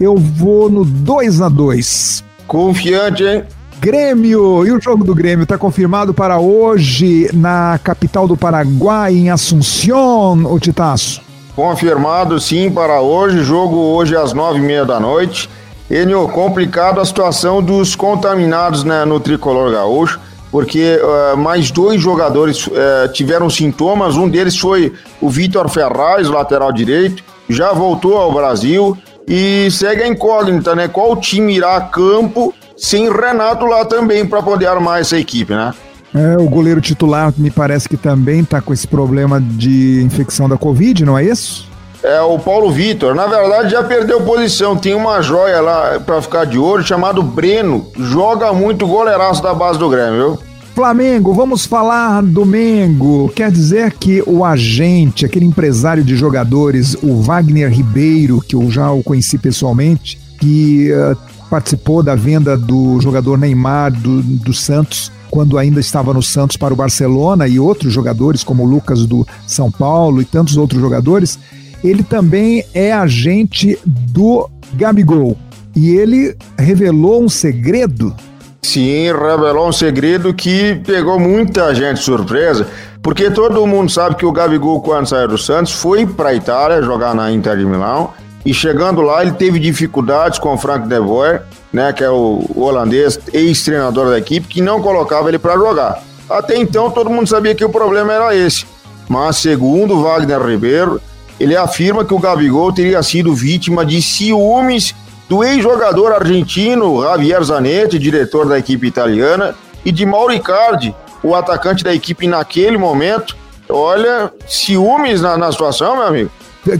eu 0.00 0.16
vou 0.16 0.68
no 0.68 0.84
2 0.84 1.40
a 1.40 1.48
2 1.48 2.24
Confiante, 2.48 3.22
hein? 3.22 3.44
Grêmio! 3.80 4.66
E 4.66 4.72
o 4.72 4.80
jogo 4.80 5.04
do 5.04 5.14
Grêmio 5.14 5.44
está 5.44 5.56
confirmado 5.56 6.12
para 6.12 6.40
hoje 6.40 7.30
na 7.32 7.78
capital 7.82 8.26
do 8.26 8.36
Paraguai, 8.36 9.14
em 9.14 9.30
Assunción, 9.30 10.44
o 10.46 10.58
Titaço. 10.58 11.29
Confirmado 11.54 12.38
sim 12.40 12.70
para 12.70 13.00
hoje, 13.00 13.42
jogo 13.42 13.76
hoje 13.76 14.16
às 14.16 14.32
nove 14.32 14.58
e 14.58 14.62
meia 14.62 14.84
da 14.84 15.00
noite. 15.00 15.48
Enio, 15.90 16.28
complicado 16.28 17.00
a 17.00 17.04
situação 17.04 17.60
dos 17.60 17.96
contaminados 17.96 18.84
né, 18.84 19.04
no 19.04 19.18
tricolor 19.18 19.72
gaúcho, 19.72 20.20
porque 20.50 21.00
uh, 21.02 21.36
mais 21.36 21.70
dois 21.70 22.00
jogadores 22.00 22.66
uh, 22.68 22.72
tiveram 23.12 23.50
sintomas. 23.50 24.16
Um 24.16 24.28
deles 24.28 24.56
foi 24.56 24.92
o 25.20 25.28
Vitor 25.28 25.68
Ferraz, 25.68 26.28
lateral 26.28 26.72
direito, 26.72 27.24
já 27.48 27.72
voltou 27.72 28.16
ao 28.16 28.32
Brasil 28.32 28.96
e 29.26 29.68
segue 29.70 30.02
a 30.02 30.08
incógnita, 30.08 30.74
né? 30.74 30.86
Qual 30.86 31.16
time 31.16 31.56
irá 31.56 31.76
a 31.76 31.80
campo 31.80 32.54
sem 32.76 33.10
Renato 33.10 33.66
lá 33.66 33.84
também 33.84 34.24
para 34.24 34.42
poder 34.42 34.66
armar 34.66 35.00
essa 35.00 35.18
equipe, 35.18 35.52
né? 35.52 35.74
É, 36.14 36.36
o 36.36 36.48
goleiro 36.48 36.80
titular 36.80 37.32
me 37.36 37.50
parece 37.50 37.88
que 37.88 37.96
também 37.96 38.40
está 38.40 38.60
com 38.60 38.72
esse 38.72 38.86
problema 38.86 39.40
de 39.40 40.02
infecção 40.02 40.48
da 40.48 40.56
Covid, 40.56 41.04
não 41.04 41.16
é 41.16 41.24
isso? 41.24 41.68
É 42.02 42.20
o 42.20 42.38
Paulo 42.38 42.70
Vitor. 42.70 43.14
Na 43.14 43.26
verdade, 43.26 43.70
já 43.70 43.84
perdeu 43.84 44.22
posição. 44.22 44.76
Tem 44.76 44.94
uma 44.94 45.20
joia 45.20 45.60
lá 45.60 46.00
para 46.00 46.20
ficar 46.22 46.46
de 46.46 46.58
olho 46.58 46.82
chamado 46.82 47.22
Breno. 47.22 47.86
Joga 47.98 48.52
muito 48.52 48.86
goleiraço 48.86 49.42
da 49.42 49.52
base 49.52 49.78
do 49.78 49.88
Grêmio, 49.88 50.14
viu? 50.14 50.50
Flamengo, 50.74 51.34
vamos 51.34 51.66
falar 51.66 52.22
do 52.22 52.46
Mengo. 52.46 53.30
Quer 53.34 53.50
dizer 53.50 53.92
que 53.92 54.22
o 54.26 54.44
agente, 54.44 55.26
aquele 55.26 55.44
empresário 55.44 56.02
de 56.02 56.16
jogadores, 56.16 56.96
o 57.02 57.20
Wagner 57.20 57.70
Ribeiro, 57.70 58.40
que 58.40 58.56
eu 58.56 58.70
já 58.70 58.90
o 58.90 59.02
conheci 59.02 59.36
pessoalmente, 59.36 60.18
que 60.40 60.90
uh, 60.90 61.16
participou 61.50 62.02
da 62.02 62.14
venda 62.14 62.56
do 62.56 62.98
jogador 63.00 63.36
Neymar 63.36 63.92
do, 63.92 64.22
do 64.22 64.54
Santos 64.54 65.12
quando 65.30 65.56
ainda 65.56 65.80
estava 65.80 66.12
no 66.12 66.22
Santos 66.22 66.56
para 66.56 66.74
o 66.74 66.76
Barcelona 66.76 67.46
e 67.46 67.58
outros 67.58 67.92
jogadores 67.92 68.42
como 68.42 68.64
o 68.64 68.66
Lucas 68.66 69.06
do 69.06 69.26
São 69.46 69.70
Paulo 69.70 70.20
e 70.20 70.24
tantos 70.24 70.56
outros 70.56 70.80
jogadores, 70.80 71.38
ele 71.82 72.02
também 72.02 72.64
é 72.74 72.92
agente 72.92 73.78
do 73.84 74.48
Gabigol. 74.74 75.36
E 75.74 75.90
ele 75.90 76.36
revelou 76.58 77.22
um 77.22 77.28
segredo. 77.28 78.14
Sim, 78.62 79.04
revelou 79.12 79.68
um 79.68 79.72
segredo 79.72 80.34
que 80.34 80.74
pegou 80.84 81.18
muita 81.18 81.74
gente 81.74 82.00
surpresa, 82.00 82.66
porque 83.02 83.30
todo 83.30 83.66
mundo 83.66 83.90
sabe 83.90 84.16
que 84.16 84.26
o 84.26 84.32
Gabigol, 84.32 84.82
quando 84.82 85.06
saiu 85.06 85.28
do 85.28 85.38
Santos, 85.38 85.72
foi 85.72 86.06
para 86.06 86.30
a 86.30 86.34
Itália 86.34 86.82
jogar 86.82 87.14
na 87.14 87.32
Inter 87.32 87.56
de 87.56 87.64
Milão 87.64 88.10
e 88.44 88.54
chegando 88.54 89.02
lá, 89.02 89.22
ele 89.22 89.32
teve 89.32 89.58
dificuldades 89.58 90.38
com 90.38 90.54
o 90.54 90.58
Frank 90.58 90.88
de 90.88 91.00
Boer, 91.00 91.42
né, 91.72 91.92
que 91.92 92.02
é 92.02 92.10
o 92.10 92.44
holandês, 92.56 93.18
ex-treinador 93.32 94.10
da 94.10 94.18
equipe, 94.18 94.48
que 94.48 94.62
não 94.62 94.80
colocava 94.80 95.28
ele 95.28 95.38
para 95.38 95.54
jogar. 95.54 96.02
Até 96.28 96.56
então, 96.56 96.90
todo 96.90 97.10
mundo 97.10 97.28
sabia 97.28 97.54
que 97.54 97.64
o 97.64 97.68
problema 97.68 98.12
era 98.12 98.34
esse. 98.34 98.64
Mas, 99.08 99.36
segundo 99.36 100.02
Wagner 100.02 100.40
Ribeiro, 100.40 101.00
ele 101.38 101.56
afirma 101.56 102.04
que 102.04 102.14
o 102.14 102.18
Gabigol 102.18 102.72
teria 102.72 103.02
sido 103.02 103.34
vítima 103.34 103.84
de 103.84 104.00
ciúmes 104.00 104.94
do 105.28 105.44
ex-jogador 105.44 106.12
argentino 106.12 107.02
Javier 107.02 107.42
Zanetti, 107.42 107.98
diretor 107.98 108.48
da 108.48 108.58
equipe 108.58 108.86
italiana, 108.86 109.54
e 109.84 109.92
de 109.92 110.06
Mauricardi, 110.06 110.94
o 111.22 111.34
atacante 111.34 111.84
da 111.84 111.94
equipe 111.94 112.26
naquele 112.26 112.78
momento. 112.78 113.36
Olha, 113.68 114.32
ciúmes 114.46 115.20
na, 115.20 115.36
na 115.36 115.52
situação, 115.52 115.96
meu 115.96 116.06
amigo. 116.06 116.30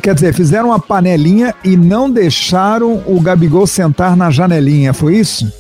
Quer 0.03 0.15
dizer, 0.15 0.35
fizeram 0.35 0.69
uma 0.69 0.79
panelinha 0.79 1.55
e 1.65 1.77
não 1.77 2.11
deixaram 2.11 3.03
o 3.07 3.21
Gabigol 3.21 3.67
sentar 3.67 4.15
na 4.15 4.31
janelinha, 4.31 4.93
foi 4.93 5.17
isso? 5.17 5.51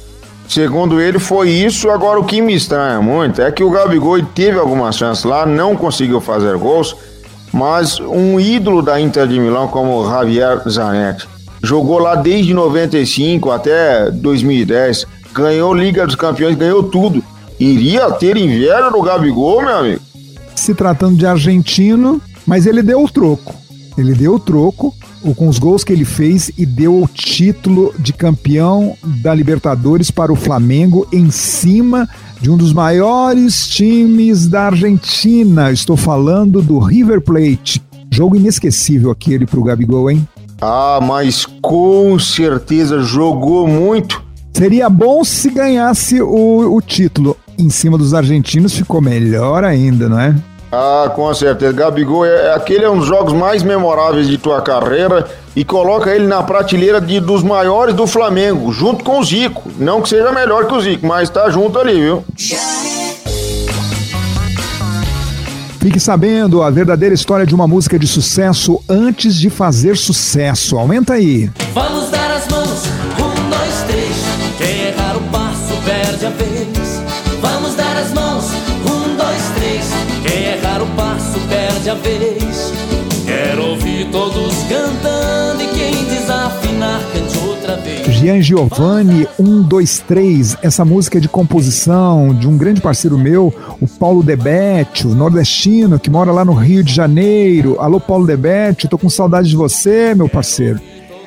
Segundo 0.46 1.00
ele, 1.00 1.18
foi 1.18 1.48
isso. 1.48 1.88
Agora, 1.90 2.18
o 2.18 2.24
que 2.24 2.42
me 2.42 2.54
estranha 2.54 3.00
muito 3.00 3.40
é 3.40 3.50
que 3.52 3.62
o 3.62 3.70
Gabigol 3.70 4.20
teve 4.34 4.58
algumas 4.58 4.96
chances 4.96 5.24
lá, 5.24 5.46
não 5.46 5.76
conseguiu 5.76 6.20
fazer 6.20 6.56
gols, 6.56 6.96
mas 7.52 7.98
um 8.00 8.38
ídolo 8.38 8.82
da 8.82 9.00
Inter 9.00 9.26
de 9.26 9.38
Milão, 9.38 9.68
como 9.68 10.04
Javier 10.08 10.60
Zanetti, 10.68 11.26
jogou 11.62 11.98
lá 11.98 12.14
desde 12.16 12.52
95 12.52 13.50
até 13.50 14.10
2010, 14.10 15.06
ganhou 15.32 15.72
Liga 15.72 16.04
dos 16.04 16.16
Campeões, 16.16 16.56
ganhou 16.56 16.82
tudo. 16.82 17.22
Iria 17.58 18.10
ter 18.12 18.36
inveja 18.36 18.90
no 18.90 19.02
Gabigol, 19.02 19.62
meu 19.62 19.76
amigo? 19.76 20.00
Se 20.54 20.74
tratando 20.74 21.16
de 21.16 21.26
argentino, 21.26 22.20
mas 22.46 22.66
ele 22.66 22.83
deu 22.83 23.04
o 23.04 23.09
troco. 23.09 23.60
Ele 23.96 24.14
deu 24.14 24.35
o 24.35 24.38
troco 24.38 24.94
com 25.37 25.48
os 25.48 25.59
gols 25.59 25.85
que 25.85 25.92
ele 25.92 26.05
fez 26.05 26.50
e 26.57 26.64
deu 26.64 27.03
o 27.03 27.09
título 27.09 27.94
de 27.98 28.12
campeão 28.12 28.96
da 29.03 29.35
Libertadores 29.35 30.11
para 30.11 30.33
o 30.33 30.37
Flamengo 30.37 31.07
em 31.12 31.31
cima 31.31 32.09
de 32.40 32.50
um 32.50 32.57
dos 32.57 32.72
maiores 32.72 33.68
times 33.68 34.48
da 34.48 34.66
Argentina. 34.66 35.70
Estou 35.70 35.96
falando 35.96 36.62
do 36.62 36.79
River 36.79 37.20
Plate. 37.20 37.83
Jogo 38.11 38.37
inesquecível 38.37 39.11
aquele 39.11 39.46
para 39.46 39.61
o 39.61 39.64
Gabigol, 39.64 40.11
hein? 40.11 40.26
Ah, 40.61 40.98
mas 41.03 41.46
com 41.62 42.18
certeza 42.18 43.03
jogou 43.03 43.68
muito. 43.68 44.22
Seria 44.53 44.90
bom 44.90 45.22
se 45.22 45.50
ganhasse 45.50 46.20
o, 46.20 46.74
o 46.74 46.81
título. 46.81 47.37
Em 47.59 47.70
cima 47.70 47.96
dos 47.96 48.14
argentinos 48.14 48.74
ficou 48.74 49.00
melhor 49.00 49.64
ainda, 49.64 50.09
não 50.09 50.18
é? 50.18 50.35
Ah, 50.72 51.11
com 51.14 51.33
certeza. 51.35 51.72
Gabigol, 51.72 52.24
é, 52.24 52.46
é, 52.46 52.54
aquele 52.54 52.85
é 52.85 52.90
um 52.90 52.98
dos 52.98 53.06
jogos 53.06 53.33
mais 53.33 53.62
memoráveis 53.62 54.28
de 54.28 54.38
tua 54.38 54.62
carreira 54.62 55.26
e 55.56 55.64
coloca 55.64 56.14
ele 56.14 56.26
na 56.26 56.42
prateleira 56.42 57.00
de, 57.00 57.18
dos 57.18 57.42
maiores 57.42 57.94
do 57.94 58.06
Flamengo, 58.06 58.70
junto 58.72 59.04
com 59.04 59.18
o 59.18 59.24
Zico. 59.24 59.68
Não 59.78 60.00
que 60.00 60.09
seja 60.09 60.30
melhor 60.30 60.66
que 60.66 60.74
o 60.74 60.80
Zico, 60.80 61.06
mas 61.06 61.28
tá 61.28 61.50
junto 61.50 61.78
ali, 61.78 61.94
viu? 62.00 62.24
Fique 65.80 65.98
sabendo 65.98 66.62
a 66.62 66.70
verdadeira 66.70 67.14
história 67.14 67.46
de 67.46 67.54
uma 67.54 67.66
música 67.66 67.98
de 67.98 68.06
sucesso 68.06 68.80
antes 68.88 69.35
de 69.35 69.50
fazer 69.50 69.96
sucesso. 69.96 70.78
Aumenta 70.78 71.14
aí. 71.14 71.50
Vamos 71.72 72.11
dar 72.11 72.30
as 72.30 72.46
mãos, 72.48 72.85
a 81.90 81.94
vez. 81.94 82.72
Quero 83.26 83.70
ouvir 83.70 84.09
todos 84.12 84.55
cantando 84.68 85.62
e 85.62 85.66
quem 85.68 86.05
desafinar 86.05 87.00
cante 87.12 87.38
outra 87.38 87.76
vez. 87.76 88.07
Gian 88.14 88.40
Giovanni 88.40 89.26
123, 89.37 90.59
essa 90.62 90.85
música 90.85 91.18
é 91.18 91.20
de 91.20 91.29
composição 91.29 92.33
de 92.33 92.46
um 92.46 92.57
grande 92.57 92.81
parceiro 92.81 93.18
meu, 93.18 93.53
o 93.81 93.88
Paulo 93.88 94.22
Debete, 94.22 95.07
o 95.07 95.14
nordestino 95.14 95.98
que 95.98 96.11
mora 96.11 96.31
lá 96.31 96.44
no 96.44 96.55
Rio 96.55 96.85
de 96.85 96.94
Janeiro. 96.94 97.76
Alô, 97.81 97.98
Paulo 97.98 98.26
Debete, 98.26 98.87
tô 98.87 98.96
com 98.96 99.09
saudade 99.09 99.48
de 99.48 99.57
você, 99.57 100.14
meu 100.14 100.29
parceiro. 100.29 100.81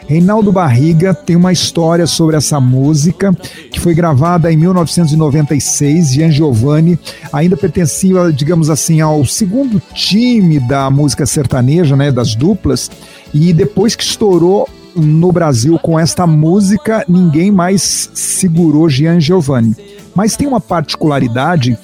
Reinaldo 0.07 0.51
Barriga 0.51 1.13
tem 1.13 1.35
uma 1.35 1.51
história 1.51 2.05
sobre 2.05 2.35
essa 2.35 2.59
música 2.59 3.33
que 3.71 3.79
foi 3.79 3.93
gravada 3.93 4.51
em 4.51 4.57
1996. 4.57 6.13
Gian 6.13 6.31
Giovanni 6.31 6.99
ainda 7.31 7.55
pertencia, 7.55 8.31
digamos 8.31 8.69
assim, 8.69 9.01
ao 9.01 9.25
segundo 9.25 9.81
time 9.93 10.59
da 10.59 10.89
música 10.89 11.25
sertaneja, 11.25 11.95
né, 11.95 12.11
das 12.11 12.35
duplas. 12.35 12.91
E 13.33 13.53
depois 13.53 13.95
que 13.95 14.03
estourou 14.03 14.67
no 14.95 15.31
Brasil 15.31 15.79
com 15.79 15.99
esta 15.99 16.27
música, 16.27 17.03
ninguém 17.07 17.51
mais 17.51 18.09
segurou 18.13 18.89
Gian 18.89 19.19
Giovanni. 19.19 19.75
Mas 20.15 20.35
tem 20.35 20.47
uma 20.47 20.61
particularidade 20.61 21.77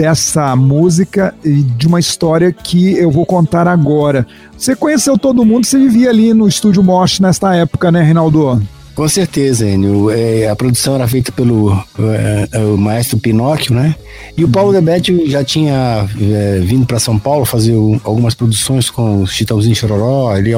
dessa 0.00 0.56
música 0.56 1.34
e 1.44 1.60
de 1.62 1.86
uma 1.86 2.00
história 2.00 2.50
que 2.50 2.94
eu 2.94 3.10
vou 3.10 3.26
contar 3.26 3.68
agora. 3.68 4.26
Você 4.56 4.74
conheceu 4.74 5.18
todo 5.18 5.44
mundo, 5.44 5.66
você 5.66 5.78
vivia 5.78 6.08
ali 6.08 6.32
no 6.32 6.48
estúdio 6.48 6.82
Mosh 6.82 7.20
nesta 7.20 7.54
época, 7.54 7.92
né, 7.92 8.00
Reinaldo? 8.02 8.62
Com 8.94 9.06
certeza, 9.06 9.68
Enio. 9.68 10.10
É, 10.10 10.48
a 10.48 10.56
produção 10.56 10.94
era 10.94 11.06
feita 11.06 11.30
pelo 11.30 11.78
é, 11.98 12.58
o 12.60 12.78
maestro 12.78 13.18
Pinóquio, 13.18 13.74
né? 13.74 13.94
E 14.38 14.42
o 14.42 14.48
Paulo 14.48 14.72
Debete 14.72 15.28
já 15.28 15.44
tinha 15.44 16.08
é, 16.18 16.60
vindo 16.60 16.86
para 16.86 16.98
São 16.98 17.18
Paulo 17.18 17.44
fazer 17.44 17.74
o, 17.74 18.00
algumas 18.02 18.34
produções 18.34 18.88
com 18.88 19.22
o 19.22 19.26
Chitãozinho 19.26 19.76
Chororó. 19.76 20.34
Ele, 20.34 20.52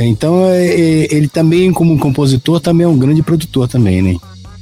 então, 0.00 0.46
é, 0.46 0.66
é, 0.66 1.14
ele 1.14 1.28
também, 1.28 1.70
como 1.72 1.98
compositor, 1.98 2.58
também 2.58 2.86
é 2.86 2.88
um 2.88 2.98
grande 2.98 3.22
produtor 3.22 3.68
também, 3.68 4.00
né? 4.00 4.16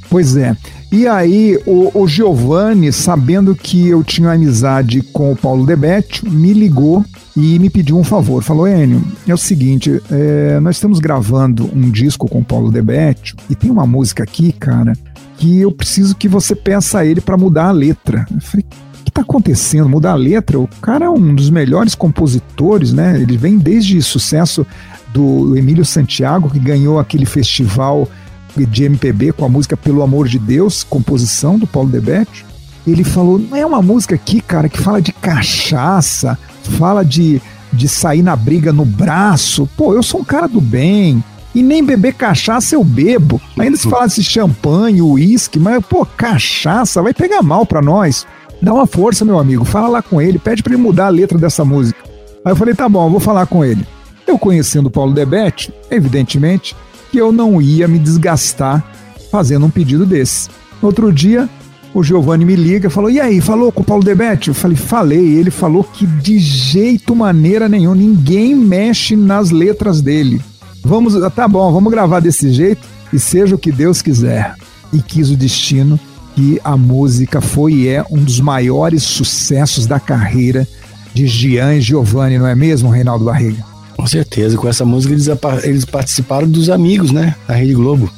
Pois 0.08 0.36
é. 0.36 0.56
E 0.92 1.06
aí, 1.06 1.56
o, 1.66 2.02
o 2.02 2.08
Giovanni, 2.08 2.92
sabendo 2.92 3.54
que 3.54 3.86
eu 3.86 4.02
tinha 4.02 4.32
amizade 4.32 5.02
com 5.02 5.30
o 5.30 5.36
Paulo 5.36 5.64
Debete, 5.64 6.28
me 6.28 6.52
ligou 6.52 7.04
e 7.36 7.60
me 7.60 7.70
pediu 7.70 7.96
um 7.96 8.02
favor. 8.02 8.42
Falou, 8.42 8.66
Enio, 8.66 9.00
é 9.26 9.32
o 9.32 9.38
seguinte, 9.38 10.02
é, 10.10 10.58
nós 10.58 10.76
estamos 10.76 10.98
gravando 10.98 11.70
um 11.72 11.88
disco 11.90 12.28
com 12.28 12.40
o 12.40 12.44
Paulo 12.44 12.72
Debete 12.72 13.36
e 13.48 13.54
tem 13.54 13.70
uma 13.70 13.86
música 13.86 14.24
aqui, 14.24 14.50
cara, 14.50 14.92
que 15.36 15.60
eu 15.60 15.70
preciso 15.70 16.16
que 16.16 16.26
você 16.26 16.56
peça 16.56 16.98
a 16.98 17.06
ele 17.06 17.20
para 17.20 17.36
mudar 17.36 17.68
a 17.68 17.72
letra. 17.72 18.26
Eu 18.28 18.40
falei, 18.40 18.66
o 19.00 19.04
que 19.04 19.10
está 19.10 19.22
acontecendo? 19.22 19.88
Mudar 19.88 20.12
a 20.12 20.16
letra? 20.16 20.58
O 20.58 20.68
cara 20.82 21.04
é 21.04 21.08
um 21.08 21.32
dos 21.32 21.50
melhores 21.50 21.94
compositores, 21.94 22.92
né? 22.92 23.16
Ele 23.20 23.36
vem 23.36 23.58
desde 23.58 24.02
sucesso 24.02 24.66
do 25.14 25.56
Emílio 25.56 25.84
Santiago, 25.84 26.50
que 26.50 26.58
ganhou 26.58 26.98
aquele 26.98 27.26
festival 27.26 28.08
de 28.56 28.84
MPB 28.84 29.32
com 29.32 29.44
a 29.44 29.48
música 29.48 29.76
Pelo 29.76 30.02
Amor 30.02 30.28
de 30.28 30.38
Deus, 30.38 30.82
composição 30.82 31.58
do 31.58 31.66
Paulo 31.66 31.88
Debete. 31.88 32.44
Ele 32.86 33.04
falou: 33.04 33.38
não 33.38 33.56
é 33.56 33.64
uma 33.64 33.82
música 33.82 34.14
aqui, 34.14 34.40
cara, 34.40 34.68
que 34.68 34.78
fala 34.78 35.00
de 35.00 35.12
cachaça, 35.12 36.38
fala 36.78 37.04
de, 37.04 37.40
de 37.72 37.88
sair 37.88 38.22
na 38.22 38.34
briga 38.34 38.72
no 38.72 38.84
braço. 38.84 39.68
Pô, 39.76 39.94
eu 39.94 40.02
sou 40.02 40.20
um 40.20 40.24
cara 40.24 40.46
do 40.46 40.60
bem. 40.60 41.22
E 41.52 41.62
nem 41.62 41.84
beber 41.84 42.14
cachaça 42.14 42.76
eu 42.76 42.84
bebo. 42.84 43.40
Ainda 43.58 43.76
se 43.76 43.88
falasse 43.88 44.22
champanhe, 44.22 45.02
uísque, 45.02 45.58
mas, 45.58 45.84
pô, 45.84 46.06
cachaça 46.06 47.02
vai 47.02 47.12
pegar 47.12 47.42
mal 47.42 47.66
pra 47.66 47.82
nós. 47.82 48.24
Dá 48.62 48.72
uma 48.72 48.86
força, 48.86 49.24
meu 49.24 49.38
amigo. 49.38 49.64
Fala 49.64 49.88
lá 49.88 50.02
com 50.02 50.20
ele, 50.20 50.38
pede 50.38 50.62
para 50.62 50.72
ele 50.74 50.82
mudar 50.82 51.06
a 51.06 51.10
letra 51.10 51.36
dessa 51.36 51.64
música. 51.64 51.98
Aí 52.44 52.52
eu 52.52 52.56
falei: 52.56 52.74
tá 52.74 52.88
bom, 52.88 53.06
eu 53.06 53.10
vou 53.10 53.20
falar 53.20 53.46
com 53.46 53.64
ele. 53.64 53.84
Eu 54.26 54.38
conhecendo 54.38 54.86
o 54.86 54.90
Paulo 54.90 55.12
Debete, 55.12 55.72
evidentemente, 55.90 56.76
que 57.10 57.18
eu 57.18 57.32
não 57.32 57.60
ia 57.60 57.88
me 57.88 57.98
desgastar 57.98 58.84
fazendo 59.30 59.66
um 59.66 59.70
pedido 59.70 60.04
desse. 60.04 60.48
No 60.80 60.88
outro 60.88 61.12
dia, 61.12 61.48
o 61.92 62.02
Giovanni 62.02 62.44
me 62.44 62.56
liga 62.56 62.88
e 62.88 62.90
falou: 62.90 63.10
E 63.10 63.20
aí, 63.20 63.40
falou 63.40 63.72
com 63.72 63.82
o 63.82 63.84
Paulo 63.84 64.04
Debete? 64.04 64.48
Eu 64.48 64.54
falei: 64.54 64.76
Falei. 64.76 65.34
Ele 65.34 65.50
falou 65.50 65.84
que 65.84 66.06
de 66.06 66.38
jeito 66.38 67.14
maneira 67.14 67.68
nenhum, 67.68 67.94
ninguém 67.94 68.54
mexe 68.54 69.16
nas 69.16 69.50
letras 69.50 70.00
dele. 70.00 70.40
Vamos, 70.82 71.14
tá 71.34 71.46
bom, 71.46 71.70
vamos 71.72 71.90
gravar 71.90 72.20
desse 72.20 72.50
jeito 72.52 72.86
e 73.12 73.18
seja 73.18 73.54
o 73.54 73.58
que 73.58 73.70
Deus 73.70 74.00
quiser. 74.00 74.54
E 74.92 75.02
quis 75.02 75.30
o 75.30 75.36
destino 75.36 76.00
que 76.34 76.60
a 76.64 76.76
música 76.76 77.40
foi 77.40 77.72
e 77.72 77.88
é 77.88 78.04
um 78.10 78.22
dos 78.22 78.40
maiores 78.40 79.02
sucessos 79.02 79.86
da 79.86 80.00
carreira 80.00 80.66
de 81.12 81.26
Gian 81.26 81.74
e 81.74 81.80
Giovanni, 81.80 82.38
não 82.38 82.46
é 82.46 82.54
mesmo, 82.54 82.88
Reinaldo 82.88 83.24
Barriga? 83.24 83.69
Com 84.00 84.06
certeza, 84.06 84.56
com 84.56 84.66
essa 84.66 84.82
música 84.82 85.12
eles, 85.12 85.28
eles 85.62 85.84
participaram 85.84 86.48
dos 86.48 86.70
amigos, 86.70 87.10
né? 87.10 87.36
Da 87.46 87.52
Rede 87.52 87.74
Globo. 87.74 88.10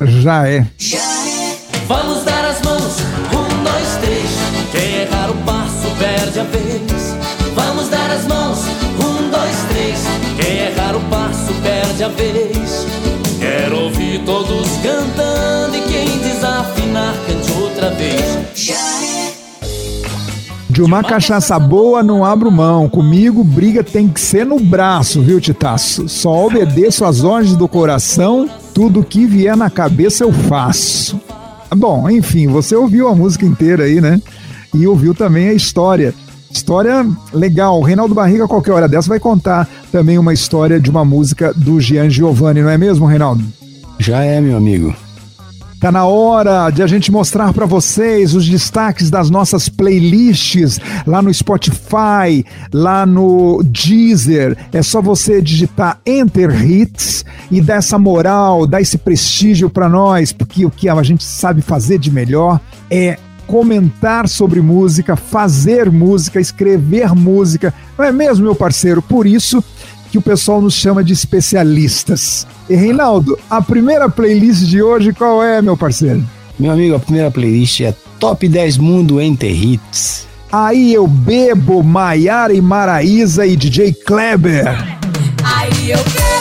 Já 0.00 0.46
é. 0.46 0.64
Vamos 1.88 2.22
dar 2.22 2.44
as 2.44 2.62
mãos, 2.62 2.98
um, 3.32 3.64
dois, 3.64 3.96
três. 4.00 4.30
Quem 4.70 5.00
errar 5.02 5.32
o 5.32 5.34
passo 5.38 5.90
perde 5.98 6.38
a 6.38 6.44
vez. 6.44 7.16
Vamos 7.52 7.88
dar 7.88 8.12
as 8.12 8.24
mãos, 8.28 8.60
um, 9.00 9.28
dois, 9.28 9.56
três. 9.70 10.04
Quem 10.40 10.68
errar 10.68 10.94
o 10.94 11.00
passo 11.10 11.52
perde 11.64 12.04
a 12.04 12.08
vez. 12.10 12.86
Quero 13.40 13.86
ouvir 13.86 14.20
todos 14.24 14.68
cantando 14.84 15.76
e 15.76 15.80
quem 15.80 16.16
desafinar 16.18 17.16
cante 17.26 17.52
outra 17.60 17.90
vez. 17.90 19.13
De 20.74 20.82
uma 20.82 21.04
cachaça 21.04 21.56
boa 21.56 22.02
não 22.02 22.24
abro 22.24 22.50
mão. 22.50 22.88
Comigo, 22.88 23.44
briga 23.44 23.84
tem 23.84 24.08
que 24.08 24.20
ser 24.20 24.44
no 24.44 24.58
braço, 24.58 25.22
viu, 25.22 25.40
Titaço? 25.40 26.08
Só 26.08 26.46
obedeço 26.46 27.04
às 27.04 27.22
ordens 27.22 27.54
do 27.54 27.68
coração, 27.68 28.50
tudo 28.74 29.04
que 29.04 29.24
vier 29.24 29.56
na 29.56 29.70
cabeça 29.70 30.24
eu 30.24 30.32
faço. 30.32 31.20
Bom, 31.76 32.10
enfim, 32.10 32.48
você 32.48 32.74
ouviu 32.74 33.06
a 33.06 33.14
música 33.14 33.46
inteira 33.46 33.84
aí, 33.84 34.00
né? 34.00 34.20
E 34.74 34.84
ouviu 34.84 35.14
também 35.14 35.48
a 35.48 35.52
história. 35.54 36.12
História 36.50 37.06
legal. 37.32 37.78
O 37.78 37.84
Reinaldo 37.84 38.12
Barriga, 38.12 38.48
qualquer 38.48 38.72
hora 38.72 38.88
dessa, 38.88 39.08
vai 39.08 39.20
contar 39.20 39.68
também 39.92 40.18
uma 40.18 40.34
história 40.34 40.80
de 40.80 40.90
uma 40.90 41.04
música 41.04 41.54
do 41.54 41.80
Gian 41.80 42.10
Giovanni, 42.10 42.62
não 42.62 42.70
é 42.70 42.76
mesmo, 42.76 43.06
Reinaldo? 43.06 43.44
Já 44.00 44.24
é, 44.24 44.40
meu 44.40 44.56
amigo. 44.56 44.92
Tá 45.84 45.92
na 45.92 46.06
hora 46.06 46.70
de 46.70 46.82
a 46.82 46.86
gente 46.86 47.12
mostrar 47.12 47.52
para 47.52 47.66
vocês 47.66 48.34
os 48.34 48.48
destaques 48.48 49.10
das 49.10 49.28
nossas 49.28 49.68
playlists 49.68 50.80
lá 51.06 51.20
no 51.20 51.32
Spotify, 51.34 52.42
lá 52.72 53.04
no 53.04 53.62
Deezer. 53.62 54.56
É 54.72 54.82
só 54.82 55.02
você 55.02 55.42
digitar 55.42 56.00
Enter 56.06 56.64
Hits 56.64 57.22
e 57.50 57.60
dar 57.60 57.74
essa 57.74 57.98
moral, 57.98 58.66
dar 58.66 58.80
esse 58.80 58.96
prestígio 58.96 59.68
para 59.68 59.86
nós, 59.86 60.32
porque 60.32 60.64
o 60.64 60.70
que 60.70 60.88
a 60.88 61.02
gente 61.02 61.22
sabe 61.22 61.60
fazer 61.60 61.98
de 61.98 62.10
melhor 62.10 62.58
é 62.90 63.18
comentar 63.46 64.26
sobre 64.26 64.62
música, 64.62 65.16
fazer 65.16 65.92
música, 65.92 66.40
escrever 66.40 67.14
música. 67.14 67.74
Não 67.98 68.06
é 68.06 68.10
mesmo, 68.10 68.42
meu 68.42 68.54
parceiro? 68.54 69.02
Por 69.02 69.26
isso 69.26 69.62
que 70.14 70.18
o 70.18 70.22
pessoal 70.22 70.62
nos 70.62 70.74
chama 70.74 71.02
de 71.02 71.12
especialistas. 71.12 72.46
E 72.70 72.76
Reinaldo, 72.76 73.36
a 73.50 73.60
primeira 73.60 74.08
playlist 74.08 74.62
de 74.62 74.80
hoje 74.80 75.12
qual 75.12 75.42
é, 75.42 75.60
meu 75.60 75.76
parceiro? 75.76 76.24
Meu 76.56 76.70
amigo, 76.70 76.94
a 76.94 77.00
primeira 77.00 77.32
playlist 77.32 77.80
é 77.80 77.92
Top 78.20 78.46
10 78.46 78.78
Mundo 78.78 79.20
Enter 79.20 79.50
Hits. 79.50 80.28
Aí 80.52 80.94
eu 80.94 81.08
bebo 81.08 81.82
Maiara 81.82 82.54
e 82.54 82.60
Maraísa 82.60 83.44
e 83.44 83.56
DJ 83.56 83.92
Kleber. 83.92 84.68
Aí 85.42 85.90
eu 85.90 85.98
bebo 85.98 86.33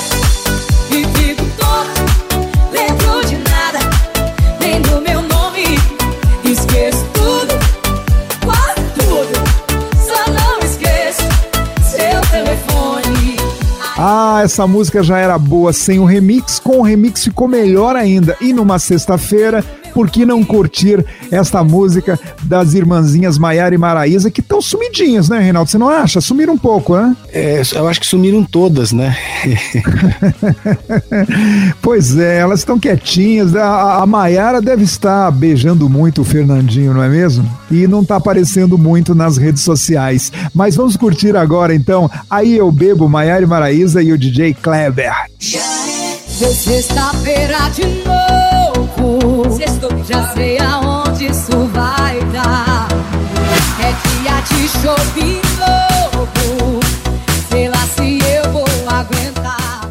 Ah, 14.06 14.42
essa 14.44 14.68
música 14.68 15.02
já 15.02 15.18
era 15.18 15.38
boa 15.38 15.72
sem 15.72 15.98
o 15.98 16.04
remix, 16.04 16.60
com 16.60 16.80
o 16.80 16.82
remix 16.82 17.24
ficou 17.24 17.48
melhor 17.48 17.96
ainda. 17.96 18.36
E 18.42 18.52
numa 18.52 18.78
sexta-feira, 18.78 19.63
por 19.93 20.10
que 20.10 20.25
não 20.25 20.43
curtir 20.43 21.06
esta 21.32 21.63
música 21.63 22.19
das 22.43 22.73
irmãzinhas 22.73 23.38
Maiara 23.38 23.75
e 23.75 23.77
Maraísa, 23.77 24.32
que 24.32 24.41
estão 24.41 24.62
sumidinhas, 24.62 25.29
né, 25.29 25.39
Reinaldo? 25.39 25.69
Você 25.69 25.77
não 25.77 25.89
acha? 25.89 26.19
Sumiram 26.19 26.53
um 26.53 26.58
pouco, 26.58 26.95
né? 26.95 27.15
É, 27.32 27.62
eu 27.75 27.88
acho 27.88 27.99
que 27.99 28.08
sumiram 28.08 28.43
todas, 28.43 28.91
né? 28.91 29.15
pois 31.82 32.17
é, 32.17 32.39
elas 32.39 32.60
estão 32.60 32.79
quietinhas. 32.79 33.56
A, 33.56 34.01
a 34.01 34.06
Maiara 34.06 34.62
deve 34.62 34.84
estar 34.84 35.32
beijando 35.32 35.89
muito 35.89 36.21
o 36.21 36.25
Fernandinho, 36.25 36.93
não 36.93 37.03
é 37.03 37.10
mesmo? 37.10 37.49
E 37.69 37.88
não 37.88 38.01
está 38.01 38.15
aparecendo 38.15 38.77
muito 38.77 39.13
nas 39.13 39.38
redes 39.38 39.63
sociais. 39.63 40.32
Mas 40.53 40.75
vamos 40.75 40.97
curtir 40.97 41.36
agora, 41.36 41.73
então. 41.73 42.10
Aí 42.29 42.58
eu 42.58 42.71
bebo 42.71 43.08
Maiara 43.08 43.43
e 43.43 43.47
Maraísa 43.47 44.01
e 44.01 44.12
o 44.12 44.17
DJ 44.17 44.53
Kleber. 44.53 45.13
Sexta-feira 46.27 47.69
de 47.69 47.86
novo. 48.03 48.73
Já 50.08 50.34
sei 50.34 50.58
aonde 50.60 51.28
isso 51.28 51.68
vai 51.74 52.20
dar. 52.32 52.88
É 53.80 53.94
dia 54.08 54.42
de 54.42 54.68
shopping 54.68 55.42
novo. 55.60 56.80
Sei 57.50 57.70
lá 57.70 57.86
se 57.96 58.20
eu 58.20 58.52
vou 58.52 58.66
aguentar. 58.88 59.89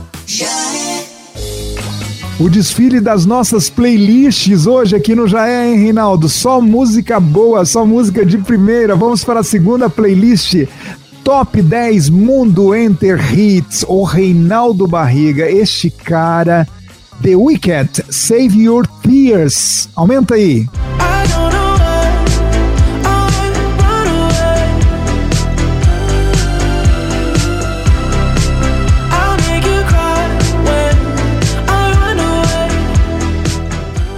O 2.41 2.49
desfile 2.49 3.01
das 3.01 3.25
nossas 3.25 3.71
playlists 3.71 4.67
hoje 4.67 4.97
aqui 4.97 5.15
no 5.15 5.29
Já 5.29 5.47
É, 5.49 5.69
hein, 5.69 5.79
Reinaldo? 5.79 6.29
Só 6.29 6.61
música 6.61 7.21
boa, 7.21 7.65
só 7.65 7.87
música 7.87 8.27
de 8.27 8.39
primeira. 8.39 8.97
Vamos 8.97 9.23
para 9.23 9.41
a 9.41 9.45
segunda 9.45 9.89
playlist. 9.89 10.67
Top 11.23 11.63
10 11.63 12.11
Mundo 12.11 12.75
Enter 12.75 13.17
Hits, 13.33 13.85
o 13.87 14.03
Reinaldo 14.03 14.89
Barriga, 14.89 15.49
este 15.49 15.89
cara, 15.89 16.67
The 17.23 17.37
Wicked, 17.37 18.05
Save 18.11 18.61
Your 18.61 18.85
Tears. 19.01 19.89
Aumenta 19.95 20.35
aí. 20.35 20.67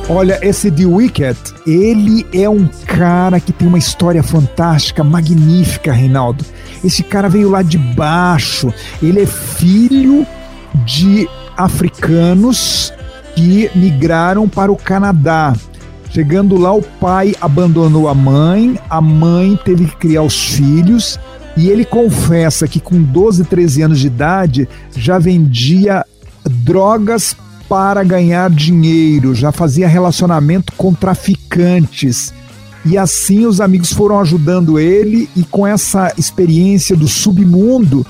Olha, 0.09 0.39
esse 0.41 0.71
The 0.71 0.87
Wicked, 0.87 1.39
ele 1.67 2.27
é 2.33 2.49
um 2.49 2.67
cara 2.87 3.39
que 3.39 3.53
tem 3.53 3.69
uma 3.69 3.79
história 3.79 4.23
fantástica, 4.23 5.05
magnífica, 5.05 5.93
Reinaldo. 5.93 6.43
Esse 6.83 7.03
cara 7.03 7.29
veio 7.29 7.51
lá 7.51 7.61
de 7.61 7.77
baixo, 7.77 8.73
ele 9.03 9.21
é 9.21 9.27
filho 9.27 10.27
de 10.87 11.29
africanos 11.57 12.93
que 13.35 13.71
migraram 13.75 14.49
para 14.49 14.71
o 14.71 14.77
Canadá. 14.77 15.55
Chegando 16.11 16.57
lá, 16.57 16.73
o 16.73 16.83
pai 16.83 17.35
abandonou 17.41 18.09
a 18.09 18.15
mãe, 18.15 18.79
a 18.89 19.01
mãe 19.01 19.59
teve 19.65 19.87
que 19.87 19.97
criar 19.97 20.23
os 20.23 20.55
filhos, 20.55 21.19
e 21.57 21.69
ele 21.69 21.85
confessa 21.85 22.69
que 22.69 22.79
com 22.79 23.03
12, 23.03 23.45
13 23.45 23.83
anos 23.83 23.99
de 23.99 24.07
idade 24.07 24.69
já 24.97 25.19
vendia 25.19 26.05
drogas 26.49 27.37
para 27.69 28.05
ganhar 28.05 28.51
dinheiro, 28.51 29.35
já 29.35 29.51
fazia 29.51 29.89
relacionamento 29.89 30.73
com 30.77 30.95
traficantes. 30.95 32.33
E 32.85 32.99
assim 32.99 33.47
os 33.47 33.61
amigos 33.61 33.93
foram 33.93 34.21
ajudando 34.21 34.79
ele, 34.79 35.29
e 35.35 35.43
com 35.43 35.67
essa 35.67 36.13
experiência 36.19 36.95
do 36.95 37.09
submundo, 37.09 38.07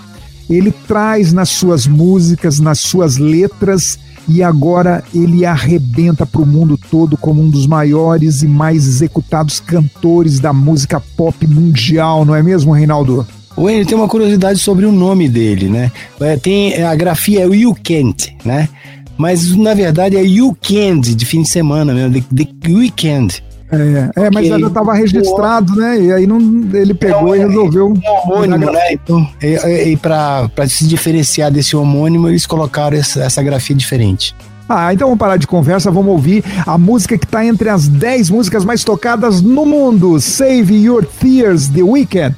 ele 0.49 0.71
traz 0.71 1.33
nas 1.33 1.49
suas 1.51 1.87
músicas, 1.87 2.61
nas 2.61 2.81
suas 2.81 3.17
letras, 3.17 3.99
e 4.29 4.43
agora 4.43 5.05
ele 5.15 5.45
arrebenta 5.45 6.25
para 6.25 6.41
o 6.41 6.47
mundo 6.47 6.79
todo 6.91 7.17
como 7.17 7.43
um 7.43 7.51
dos 7.51 7.67
maiores 7.67 8.43
e 8.43 8.49
mais 8.49 8.87
executados 8.87 9.61
cantores 9.61 10.41
da 10.41 10.53
música 10.53 11.01
pop 11.17 11.47
mundial, 11.47 12.25
não 12.25 12.35
é 12.35 12.43
mesmo, 12.43 12.73
Reinaldo? 12.73 13.27
O 13.57 13.71
Enio 13.71 13.87
tem 13.87 13.97
uma 13.97 14.09
curiosidade 14.09 14.59
sobre 14.59 14.85
o 14.85 14.91
nome 14.91 15.29
dele, 15.29 15.69
né? 15.69 15.93
É, 16.21 16.37
tem 16.37 16.83
a 16.83 16.95
grafia 16.95 17.43
é 17.43 17.47
Will 17.47 17.75
Kent, 17.75 18.31
né? 18.45 18.69
Mas 19.17 19.55
na 19.55 19.75
verdade 19.75 20.17
é 20.17 20.21
weekend, 20.21 21.15
de 21.15 21.25
fim 21.25 21.43
de 21.43 21.49
semana 21.49 21.95
mesmo, 21.95 22.21
the, 22.35 22.45
the 22.45 22.73
weekend. 22.73 23.44
É, 23.73 24.27
é 24.27 24.31
mas 24.31 24.47
já 24.47 24.59
estava 24.59 24.95
registrado, 24.95 25.75
né? 25.75 26.01
E 26.01 26.13
aí 26.13 26.27
não, 26.27 26.39
ele 26.73 26.95
pegou 26.95 27.35
é, 27.35 27.39
e 27.39 27.41
resolveu. 27.41 27.95
É 28.03 28.11
homônimo, 28.11 28.71
né? 28.71 28.93
Então, 28.93 29.29
e, 29.43 29.93
e 29.93 29.97
para 29.97 30.49
se 30.69 30.87
diferenciar 30.87 31.51
desse 31.51 31.77
homônimo, 31.77 32.29
eles 32.29 32.47
colocaram 32.47 32.97
essa, 32.97 33.23
essa 33.23 33.43
grafia 33.43 33.75
diferente. 33.75 34.35
Ah, 34.69 34.95
então 34.95 35.09
vamos 35.09 35.19
parar 35.19 35.37
de 35.37 35.47
conversa, 35.47 35.91
vamos 35.91 36.11
ouvir 36.11 36.43
a 36.67 36.79
música 36.79 37.19
que 37.19 37.27
está 37.27 37.45
entre 37.45 37.69
as 37.69 37.87
10 37.87 38.31
músicas 38.31 38.65
mais 38.65 38.83
tocadas 38.83 39.43
no 39.43 39.67
mundo. 39.67 40.19
Save 40.21 40.75
Your 40.75 41.05
Tears, 41.05 41.69
The 41.69 41.83
Weeknd. 41.83 42.35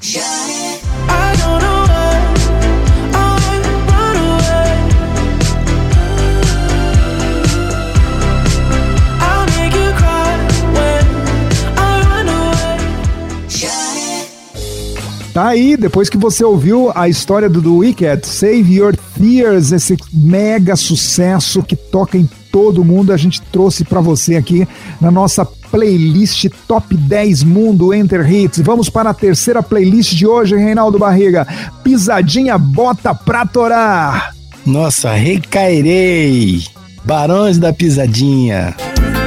Tá 15.36 15.48
aí, 15.48 15.76
depois 15.76 16.08
que 16.08 16.16
você 16.16 16.42
ouviu 16.42 16.90
a 16.94 17.10
história 17.10 17.46
do 17.46 17.60
The 17.60 17.68
Wicked, 17.68 18.26
Save 18.26 18.74
Your 18.74 18.96
Tears, 18.96 19.70
esse 19.70 19.94
mega 20.10 20.74
sucesso 20.76 21.62
que 21.62 21.76
toca 21.76 22.16
em 22.16 22.26
todo 22.50 22.82
mundo, 22.82 23.12
a 23.12 23.18
gente 23.18 23.42
trouxe 23.42 23.84
para 23.84 24.00
você 24.00 24.36
aqui 24.36 24.66
na 24.98 25.10
nossa 25.10 25.44
playlist 25.44 26.46
Top 26.66 26.96
10 26.96 27.42
Mundo 27.42 27.92
Enter 27.92 28.26
Hits. 28.32 28.60
Vamos 28.60 28.88
para 28.88 29.10
a 29.10 29.14
terceira 29.14 29.62
playlist 29.62 30.14
de 30.14 30.26
hoje, 30.26 30.56
Reinaldo 30.56 30.98
Barriga. 30.98 31.46
Pisadinha 31.84 32.56
bota 32.56 33.14
pra 33.14 33.44
torar. 33.44 34.34
Nossa, 34.64 35.12
recairei. 35.12 36.64
Barões 37.04 37.58
da 37.58 37.74
Pisadinha. 37.74 38.74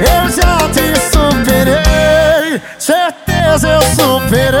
Eu 0.00 0.28
já 0.28 0.58
te 0.70 0.90
superei, 1.12 2.09
certeza 2.78 3.68
eu 3.68 3.82
superei. 3.94 4.60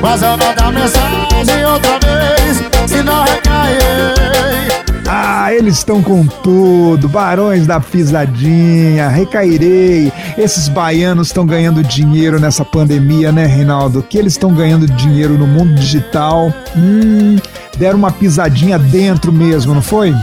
Mas 0.00 0.22
eu 0.22 0.36
vou 0.36 0.54
dar 0.54 0.70
mensagem 0.70 1.64
outra 1.64 1.98
vez 1.98 2.62
Se 2.86 3.02
não 3.02 3.24
recair 3.24 4.44
ah, 5.06 5.52
eles 5.52 5.76
estão 5.76 6.02
com 6.02 6.26
tudo, 6.26 7.08
barões 7.08 7.66
da 7.66 7.78
pisadinha, 7.78 9.08
recairei. 9.08 10.10
Esses 10.38 10.66
baianos 10.68 11.26
estão 11.26 11.44
ganhando 11.44 11.82
dinheiro 11.82 12.40
nessa 12.40 12.64
pandemia, 12.64 13.30
né, 13.30 13.44
Reinaldo? 13.44 14.02
Que 14.02 14.16
eles 14.16 14.32
estão 14.32 14.54
ganhando 14.54 14.86
dinheiro 14.86 15.36
no 15.36 15.46
mundo 15.46 15.74
digital. 15.74 16.52
Hum, 16.74 17.36
deram 17.76 17.98
uma 17.98 18.10
pisadinha 18.10 18.78
dentro 18.78 19.30
mesmo, 19.30 19.74
não 19.74 19.82
foi? 19.82 20.14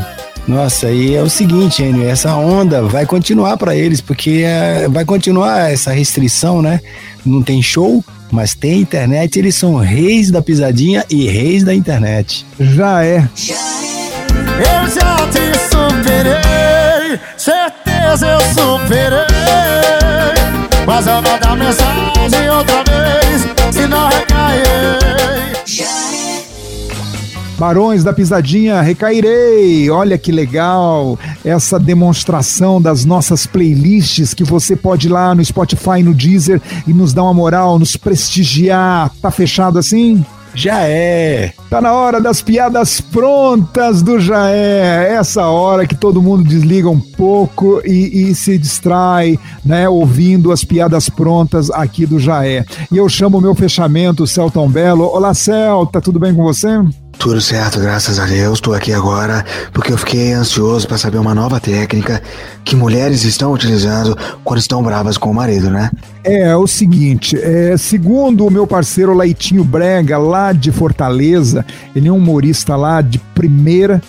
Nossa, 0.48 0.90
e 0.90 1.16
é 1.16 1.22
o 1.22 1.30
seguinte, 1.30 1.84
Enio, 1.84 2.10
essa 2.10 2.36
onda 2.36 2.82
vai 2.84 3.06
continuar 3.06 3.58
para 3.58 3.76
eles, 3.76 4.02
porque 4.02 4.44
é, 4.46 4.88
vai 4.90 5.06
continuar 5.06 5.72
essa 5.72 5.92
restrição, 5.92 6.62
né? 6.62 6.80
Não 7.26 7.42
tem 7.44 7.62
show, 7.62 8.04
mas 8.32 8.56
tem 8.56 8.82
internet, 8.82 9.38
eles 9.38 9.56
são 9.56 9.76
reis 9.76 10.32
da 10.32 10.42
pisadinha 10.42 11.06
e 11.10 11.28
reis 11.28 11.64
da 11.64 11.74
internet. 11.74 12.46
Já 12.60 13.06
é. 13.06 13.18
Eu 13.18 14.88
já 14.90 15.16
te 15.28 15.52
superei, 15.70 17.20
certeza 17.38 18.28
eu 18.28 18.40
superei. 18.54 19.22
Mas 20.86 21.08
eu 21.08 21.22
vou 21.22 21.40
dar 21.40 21.56
mensagem 21.56 22.50
outra 22.50 22.84
vez, 22.84 23.74
se 23.74 23.88
não 23.88 24.10
recair. 24.10 25.21
Barões 27.62 28.04
da 28.04 28.12
Pisadinha, 28.12 28.82
recairei. 28.82 29.88
Olha 29.92 30.18
que 30.18 30.32
legal 30.32 31.16
essa 31.46 31.80
demonstração 31.80 32.82
das 32.82 33.06
nossas 33.06 33.46
playlists 33.46 34.34
que 34.34 34.44
você 34.44 34.76
pode 34.76 35.08
ir 35.08 35.12
lá 35.12 35.36
no 35.36 35.46
Spotify, 35.46 36.02
no 36.02 36.12
Deezer 36.12 36.60
e 36.88 36.92
nos 36.92 37.14
dar 37.14 37.22
uma 37.22 37.36
moral, 37.36 37.78
nos 37.78 37.96
prestigiar. 37.96 39.12
Tá 39.22 39.30
fechado 39.30 39.78
assim? 39.78 40.26
Já 40.56 40.88
é. 40.88 41.54
Tá 41.70 41.80
na 41.80 41.94
hora 41.94 42.20
das 42.20 42.42
piadas 42.42 43.00
prontas 43.00 44.02
do 44.02 44.20
Já 44.20 44.50
é. 44.50 45.14
Essa 45.14 45.46
hora 45.46 45.86
que 45.86 45.96
todo 45.96 46.20
mundo 46.20 46.44
desliga 46.44 46.90
um 46.90 47.00
pouco 47.00 47.80
e, 47.86 48.24
e, 48.24 48.34
se 48.34 48.58
distrai, 48.58 49.38
né? 49.64 49.88
Ouvindo 49.88 50.52
as 50.52 50.64
piadas 50.64 51.10
prontas 51.10 51.70
aqui 51.70 52.08
do 52.08 52.20
Já 52.20 52.44
é. 52.44 52.66
E 52.92 52.98
eu 52.98 53.08
chamo 53.08 53.38
o 53.38 53.42
meu 53.42 53.54
fechamento, 53.54 54.26
Celton 54.26 54.68
Belo. 54.68 55.04
Olá, 55.04 55.36
Celta, 55.36 56.02
tudo 56.02 56.20
bem 56.20 56.34
com 56.34 56.42
você? 56.42 56.68
Tudo 57.22 57.40
certo, 57.40 57.80
graças 57.80 58.18
a 58.18 58.26
Deus. 58.26 58.58
Estou 58.58 58.74
aqui 58.74 58.92
agora 58.92 59.46
porque 59.72 59.94
eu 59.94 59.98
fiquei 59.98 60.34
ansioso 60.34 60.88
para 60.88 60.98
saber 60.98 61.20
uma 61.20 61.36
nova 61.36 61.60
técnica 61.60 62.20
que 62.66 62.76
mulheres 62.76 63.24
estão 63.24 63.54
utilizando 63.54 64.18
quando 64.44 64.60
estão 64.60 64.82
bravas 64.82 65.20
com 65.20 65.30
o 65.30 65.34
marido, 65.36 65.70
né? 65.70 65.92
É, 66.24 66.48
é 66.48 66.56
o 66.56 66.66
seguinte, 66.66 67.38
é, 67.40 67.78
segundo 67.78 68.44
o 68.44 68.50
meu 68.50 68.66
parceiro 68.66 69.14
Leitinho 69.14 69.64
Brega, 69.64 70.18
lá 70.18 70.52
de 70.52 70.72
Fortaleza, 70.72 71.64
ele 71.96 72.08
é 72.08 72.12
um 72.12 72.18
humorista 72.18 72.76
lá 72.76 73.02
de 73.02 73.20
primeira, 73.36 74.02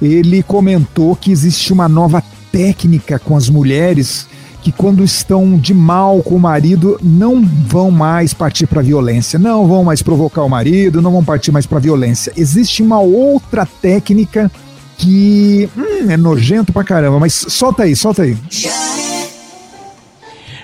ele 0.00 0.40
comentou 0.44 1.16
que 1.16 1.32
existe 1.32 1.72
uma 1.72 1.88
nova 1.88 2.22
técnica 2.52 3.18
com 3.18 3.36
as 3.36 3.48
mulheres 3.48 4.28
que 4.62 4.70
quando 4.70 5.02
estão 5.02 5.58
de 5.58 5.74
mal 5.74 6.22
com 6.22 6.36
o 6.36 6.40
marido 6.40 6.98
não 7.02 7.44
vão 7.44 7.90
mais 7.90 8.32
partir 8.32 8.66
para 8.66 8.80
violência, 8.80 9.38
não 9.38 9.66
vão 9.66 9.82
mais 9.82 10.02
provocar 10.02 10.44
o 10.44 10.48
marido, 10.48 11.02
não 11.02 11.10
vão 11.10 11.24
partir 11.24 11.50
mais 11.50 11.66
para 11.66 11.80
violência. 11.80 12.32
Existe 12.36 12.82
uma 12.82 13.00
outra 13.00 13.66
técnica 13.66 14.50
que 14.96 15.68
hum, 15.76 16.10
é 16.10 16.16
nojento 16.16 16.72
pra 16.72 16.84
caramba, 16.84 17.18
mas 17.18 17.34
solta 17.34 17.82
aí, 17.82 17.96
solta 17.96 18.22
aí. 18.22 18.36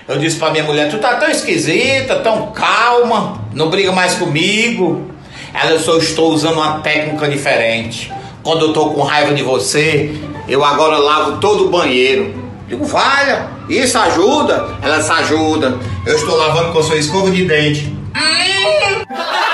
Eu 0.07 0.17
disse 0.17 0.37
pra 0.37 0.49
minha 0.49 0.63
mulher, 0.63 0.89
tu 0.89 0.97
tá 0.97 1.17
tão 1.17 1.29
esquisita, 1.29 2.15
tão 2.21 2.47
calma, 2.51 3.43
não 3.53 3.69
briga 3.69 3.91
mais 3.91 4.15
comigo. 4.15 5.07
Ela, 5.53 5.71
eu 5.71 5.79
só 5.79 5.97
estou 5.97 6.33
usando 6.33 6.55
uma 6.55 6.79
técnica 6.79 7.27
diferente. 7.27 8.11
Quando 8.41 8.65
eu 8.65 8.73
tô 8.73 8.91
com 8.91 9.01
raiva 9.01 9.33
de 9.35 9.43
você, 9.43 10.15
eu 10.47 10.63
agora 10.63 10.97
lavo 10.97 11.37
todo 11.39 11.67
o 11.67 11.69
banheiro. 11.69 12.48
Digo, 12.69 12.85
valha, 12.85 13.49
isso 13.67 13.97
ajuda? 13.97 14.77
Ela 14.81 15.01
se 15.01 15.11
ajuda. 15.11 15.75
Eu 16.05 16.15
estou 16.15 16.37
lavando 16.37 16.71
com 16.71 16.83
sua 16.83 16.97
escova 16.97 17.31
de 17.31 17.45
dente. 17.45 17.97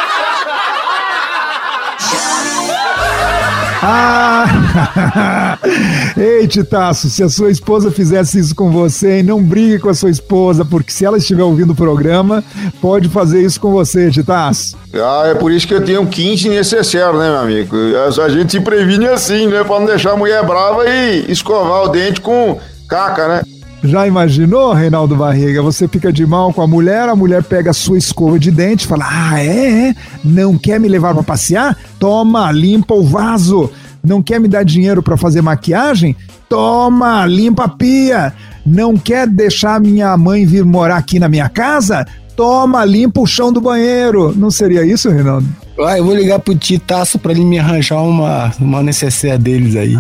Ah! 3.88 4.56
Ei, 6.18 6.48
Titaço, 6.48 7.10
se 7.10 7.24
a 7.24 7.30
sua 7.30 7.52
esposa 7.52 7.92
fizesse 7.92 8.40
isso 8.40 8.56
com 8.56 8.72
você, 8.72 9.22
não 9.22 9.44
brigue 9.44 9.80
com 9.80 9.90
a 9.90 9.94
sua 9.94 10.10
esposa, 10.10 10.66
porque 10.66 10.92
se 10.92 11.06
ela 11.06 11.18
estiver 11.18 11.44
ouvindo 11.44 11.74
o 11.74 11.76
programa, 11.76 12.44
pode 12.82 13.10
fazer 13.10 13.42
isso 13.42 13.60
com 13.60 13.72
você, 13.72 14.10
Titaço. 14.10 14.76
Ah, 14.94 15.28
é 15.28 15.36
por 15.36 15.52
isso 15.52 15.68
que 15.68 15.74
eu 15.74 15.84
tenho 15.84 16.02
um 16.02 16.06
quinte 16.06 16.50
necessário, 16.50 17.20
né, 17.20 17.30
meu 17.30 17.40
amigo? 17.40 17.76
A 18.24 18.30
gente 18.30 18.52
se 18.52 18.60
previne 18.60 19.08
assim, 19.08 19.48
né? 19.48 19.64
Pra 19.64 19.80
não 19.80 19.86
deixar 19.86 20.14
a 20.14 20.18
mulher 20.18 20.44
brava 20.44 20.90
e 20.90 21.32
escovar 21.32 21.84
o 21.84 21.90
dente 21.90 22.22
com 22.22 22.60
caca, 22.88 23.28
né? 23.28 23.42
Já 23.84 24.08
imaginou, 24.08 24.74
Reinaldo 24.74 25.16
Barriga? 25.16 25.62
Você 25.62 25.88
fica 25.88 26.12
de 26.12 26.26
mal 26.26 26.52
com 26.52 26.62
a 26.62 26.68
mulher, 26.68 27.08
a 27.08 27.16
mulher 27.16 27.44
pega 27.44 27.70
a 27.70 27.74
sua 27.74 27.98
escova 27.98 28.40
de 28.40 28.50
dente 28.50 28.86
e 28.86 28.88
fala: 28.88 29.06
Ah, 29.08 29.40
é? 29.40 29.90
é? 29.90 29.96
Não 30.24 30.58
quer 30.58 30.80
me 30.80 30.88
levar 30.88 31.14
para 31.14 31.24
passear? 31.24 31.78
Toma, 32.00 32.52
limpa 32.52 32.96
o 32.96 33.04
vaso. 33.04 33.70
Não 34.04 34.22
quer 34.22 34.40
me 34.40 34.48
dar 34.48 34.64
dinheiro 34.64 35.04
para 35.04 35.18
fazer 35.18 35.42
maquiagem? 35.42 36.16
Toma, 36.50 37.26
limpa 37.26 37.66
a 37.66 37.70
pia. 37.70 38.34
Não 38.66 38.98
quer 38.98 39.28
deixar 39.28 39.80
minha 39.80 40.16
mãe 40.18 40.46
vir 40.46 40.66
morar 40.66 40.98
aqui 40.98 41.20
na 41.20 41.30
minha 41.30 41.50
casa? 41.50 42.06
Toma, 42.36 42.84
limpa 42.86 43.22
o 43.22 43.28
chão 43.28 43.52
do 43.52 43.62
banheiro. 43.62 44.34
Não 44.36 44.50
seria 44.50 44.86
isso, 44.86 45.10
Reinaldo? 45.10 45.48
Ah, 45.78 45.98
eu 45.98 46.06
vou 46.06 46.16
ligar 46.16 46.40
pro 46.40 46.56
Titaço 46.56 47.20
pra 47.20 47.34
ele 47.34 47.44
me 47.44 47.60
arranjar 47.60 48.02
uma, 48.02 48.52
uma 48.60 48.82
necessaire 48.82 49.38
deles 49.38 49.76
aí. 49.76 49.96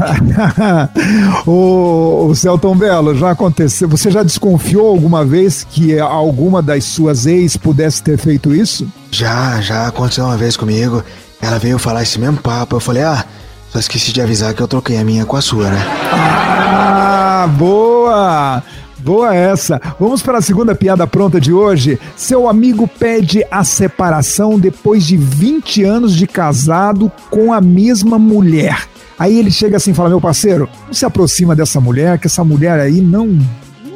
o, 1.46 2.28
o 2.30 2.36
Celton 2.36 2.76
Belo, 2.78 3.14
já 3.14 3.32
aconteceu. 3.32 3.88
Você 3.90 4.10
já 4.10 4.24
desconfiou 4.24 4.88
alguma 4.88 5.26
vez 5.26 5.66
que 5.70 6.00
alguma 6.00 6.62
das 6.62 6.86
suas 6.86 7.26
ex 7.26 7.58
pudesse 7.58 8.02
ter 8.02 8.18
feito 8.18 8.56
isso? 8.56 8.88
Já, 9.12 9.60
já 9.60 9.88
aconteceu 9.88 10.24
uma 10.24 10.38
vez 10.38 10.56
comigo. 10.56 11.04
Ela 11.42 11.60
veio 11.60 11.78
falar 11.78 12.04
esse 12.04 12.18
mesmo 12.20 12.38
papo. 12.38 12.78
Eu 12.78 12.80
falei, 12.80 13.04
ah, 13.04 13.26
só 13.70 13.80
esqueci 13.80 14.14
de 14.14 14.22
avisar 14.22 14.54
que 14.54 14.62
eu 14.62 14.68
troquei 14.70 14.98
a 14.98 15.04
minha 15.04 15.26
com 15.26 15.36
a 15.36 15.42
sua, 15.42 15.70
né? 15.70 15.86
Ah, 16.14 17.50
boa! 17.58 18.64
Boa 19.06 19.36
essa. 19.36 19.80
Vamos 20.00 20.24
para 20.24 20.40
a 20.40 20.42
segunda 20.42 20.74
piada 20.74 21.06
pronta 21.06 21.40
de 21.40 21.54
hoje. 21.54 22.00
Seu 22.16 22.50
amigo 22.50 22.88
pede 22.88 23.46
a 23.52 23.64
separação 23.64 24.58
depois 24.58 25.06
de 25.06 25.16
20 25.16 25.84
anos 25.84 26.16
de 26.16 26.26
casado 26.26 27.12
com 27.30 27.54
a 27.54 27.62
mesma 27.62 28.18
mulher. 28.18 28.88
Aí 29.20 29.38
ele 29.38 29.52
chega 29.52 29.78
assim 29.78 29.92
e 29.92 29.94
fala: 29.94 30.10
Meu 30.10 30.20
parceiro, 30.20 30.68
não 30.88 30.94
se 30.94 31.06
aproxima 31.06 31.56
dessa 31.56 31.80
mulher, 31.80 32.18
que 32.18 32.26
essa 32.26 32.44
mulher 32.44 32.80
aí 32.80 33.00
não 33.00 33.40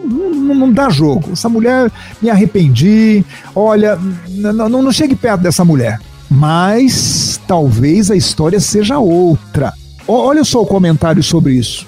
não, 0.06 0.54
não, 0.54 0.72
dá 0.72 0.89
jogo. 0.89 1.32
Essa 1.34 1.50
mulher, 1.50 1.91
me 2.22 2.30
arrependi. 2.30 3.26
Olha, 3.56 3.98
não, 4.28 4.69
não, 4.69 4.82
não 4.84 4.91
chegue 4.91 5.15
perto 5.15 5.41
dessa 5.41 5.65
mulher. 5.65 6.00
Mas 6.30 7.41
talvez 7.48 8.12
a 8.12 8.15
história 8.15 8.60
seja 8.60 9.00
outra. 9.00 9.74
Olha 10.08 10.43
só 10.43 10.62
o 10.62 10.67
comentário 10.67 11.24
sobre 11.24 11.54
isso. 11.54 11.88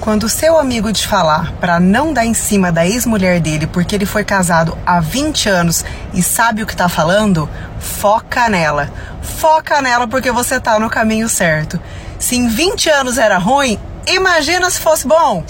Quando 0.00 0.30
seu 0.30 0.58
amigo 0.58 0.90
te 0.92 1.06
falar 1.06 1.52
para 1.60 1.78
não 1.78 2.14
dar 2.14 2.24
em 2.24 2.32
cima 2.32 2.72
da 2.72 2.86
ex-mulher 2.86 3.38
dele 3.38 3.66
porque 3.66 3.94
ele 3.94 4.06
foi 4.06 4.24
casado 4.24 4.76
há 4.86 4.98
20 4.98 5.48
anos 5.50 5.84
e 6.14 6.22
sabe 6.22 6.62
o 6.62 6.66
que 6.66 6.74
tá 6.74 6.88
falando, 6.88 7.46
foca 7.78 8.48
nela. 8.48 8.90
Foca 9.20 9.82
nela 9.82 10.08
porque 10.08 10.32
você 10.32 10.58
tá 10.58 10.78
no 10.80 10.88
caminho 10.88 11.28
certo. 11.28 11.78
Se 12.18 12.34
em 12.34 12.48
20 12.48 12.88
anos 12.88 13.18
era 13.18 13.36
ruim, 13.36 13.78
imagina 14.06 14.70
se 14.70 14.80
fosse 14.80 15.06
bom. 15.06 15.44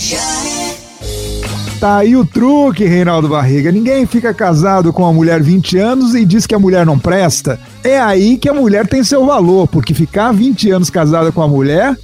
Tá 1.79 1.99
aí 1.99 2.17
o 2.17 2.27
truque, 2.27 2.85
Reinaldo 2.85 3.29
Barriga. 3.29 3.71
Ninguém 3.71 4.05
fica 4.05 4.35
casado 4.35 4.93
com 4.93 5.03
uma 5.03 5.13
mulher 5.13 5.41
20 5.41 5.79
anos 5.79 6.15
e 6.17 6.25
diz 6.25 6.45
que 6.45 6.57
a 6.57 6.59
mulher 6.59 6.85
não 6.85 6.99
presta. 6.99 7.59
É 7.85 8.01
aí 8.01 8.37
que 8.37 8.49
a 8.49 8.55
mulher 8.55 8.87
tem 8.87 9.05
seu 9.05 9.25
valor, 9.25 9.69
porque 9.69 9.95
ficar 9.95 10.33
20 10.33 10.73
anos 10.73 10.91
casada 10.91 11.31
com 11.31 11.41
a 11.41 11.49
mulher 11.49 11.97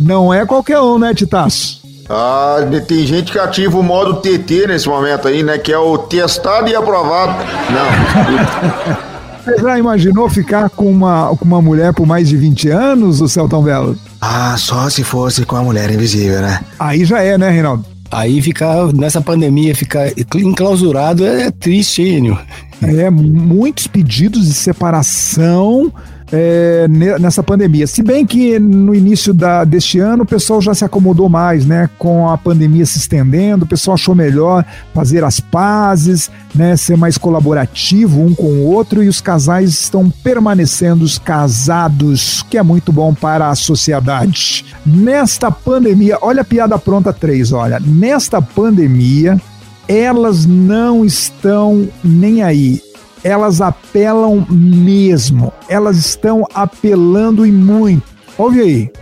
não 0.00 0.32
é 0.32 0.46
qualquer 0.46 0.80
um, 0.80 0.98
né, 0.98 1.14
Titaço? 1.14 1.79
Ah, 2.12 2.58
tem 2.88 3.06
gente 3.06 3.30
que 3.30 3.38
ativa 3.38 3.78
o 3.78 3.84
modo 3.84 4.16
TT 4.16 4.66
nesse 4.66 4.88
momento 4.88 5.28
aí, 5.28 5.44
né? 5.44 5.58
Que 5.58 5.72
é 5.72 5.78
o 5.78 5.96
testado 5.96 6.68
e 6.68 6.74
aprovado. 6.74 7.32
Não. 7.70 9.10
Você 9.44 9.62
já 9.62 9.78
imaginou 9.78 10.28
ficar 10.28 10.68
com 10.68 10.90
uma, 10.90 11.34
com 11.36 11.44
uma 11.44 11.62
mulher 11.62 11.94
por 11.94 12.06
mais 12.06 12.28
de 12.28 12.36
20 12.36 12.68
anos, 12.68 13.20
o 13.20 13.28
Celton 13.28 13.62
Belo? 13.62 13.96
Ah, 14.20 14.56
só 14.58 14.90
se 14.90 15.04
fosse 15.04 15.46
com 15.46 15.56
a 15.56 15.62
mulher 15.62 15.88
invisível, 15.90 16.40
né? 16.40 16.60
Aí 16.78 17.04
já 17.04 17.22
é, 17.22 17.38
né, 17.38 17.48
Reinaldo? 17.48 17.84
Aí 18.10 18.42
ficar, 18.42 18.92
nessa 18.92 19.20
pandemia, 19.20 19.74
ficar 19.74 20.10
enclausurado 20.34 21.24
é 21.24 21.50
triste, 21.50 22.02
hein, 22.02 22.36
É, 22.82 23.08
muitos 23.08 23.86
pedidos 23.86 24.46
de 24.46 24.54
separação 24.54 25.92
é, 26.32 26.86
nessa 26.88 27.42
pandemia. 27.42 27.86
Se 27.86 28.02
bem 28.02 28.24
que 28.24 28.58
no 28.58 28.94
início 28.94 29.34
da, 29.34 29.64
deste 29.64 29.98
ano 29.98 30.22
o 30.22 30.26
pessoal 30.26 30.60
já 30.60 30.74
se 30.74 30.84
acomodou 30.84 31.28
mais, 31.28 31.66
né? 31.66 31.88
Com 31.98 32.28
a 32.28 32.38
pandemia 32.38 32.86
se 32.86 32.98
estendendo, 32.98 33.64
o 33.64 33.68
pessoal 33.68 33.94
achou 33.94 34.14
melhor 34.14 34.64
fazer 34.94 35.24
as 35.24 35.40
pazes, 35.40 36.30
né? 36.54 36.76
Ser 36.76 36.96
mais 36.96 37.18
colaborativo 37.18 38.20
um 38.20 38.34
com 38.34 38.46
o 38.46 38.66
outro 38.66 39.02
e 39.02 39.08
os 39.08 39.20
casais 39.20 39.70
estão 39.70 40.10
permanecendo 40.10 41.04
casados, 41.24 42.44
que 42.48 42.56
é 42.56 42.62
muito 42.62 42.92
bom 42.92 43.12
para 43.12 43.48
a 43.48 43.54
sociedade. 43.54 44.64
Nesta 44.86 45.50
pandemia, 45.50 46.18
olha 46.20 46.42
a 46.42 46.44
piada 46.44 46.78
pronta 46.78 47.12
3, 47.12 47.52
olha. 47.52 47.80
Nesta 47.80 48.40
pandemia, 48.40 49.40
elas 49.88 50.46
não 50.46 51.04
estão 51.04 51.88
nem 52.04 52.42
aí 52.42 52.80
elas 53.22 53.60
apelam 53.60 54.46
mesmo. 54.50 55.52
Elas 55.68 55.96
estão 55.96 56.46
apelando 56.54 57.46
e 57.46 57.52
muito. 57.52 58.02
Ouve 58.36 58.60
aí. 58.60 58.92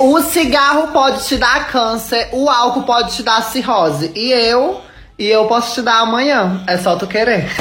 O 0.00 0.20
cigarro 0.20 0.88
pode 0.88 1.24
te 1.26 1.36
dar 1.36 1.68
câncer, 1.68 2.28
o 2.32 2.48
álcool 2.48 2.82
pode 2.82 3.14
te 3.14 3.22
dar 3.22 3.42
cirrose. 3.42 4.10
E 4.14 4.32
eu, 4.32 4.80
e 5.18 5.28
eu 5.28 5.46
posso 5.46 5.74
te 5.74 5.82
dar 5.82 6.00
amanhã. 6.00 6.62
É 6.66 6.76
só 6.78 6.96
tu 6.96 7.06
querer. 7.06 7.48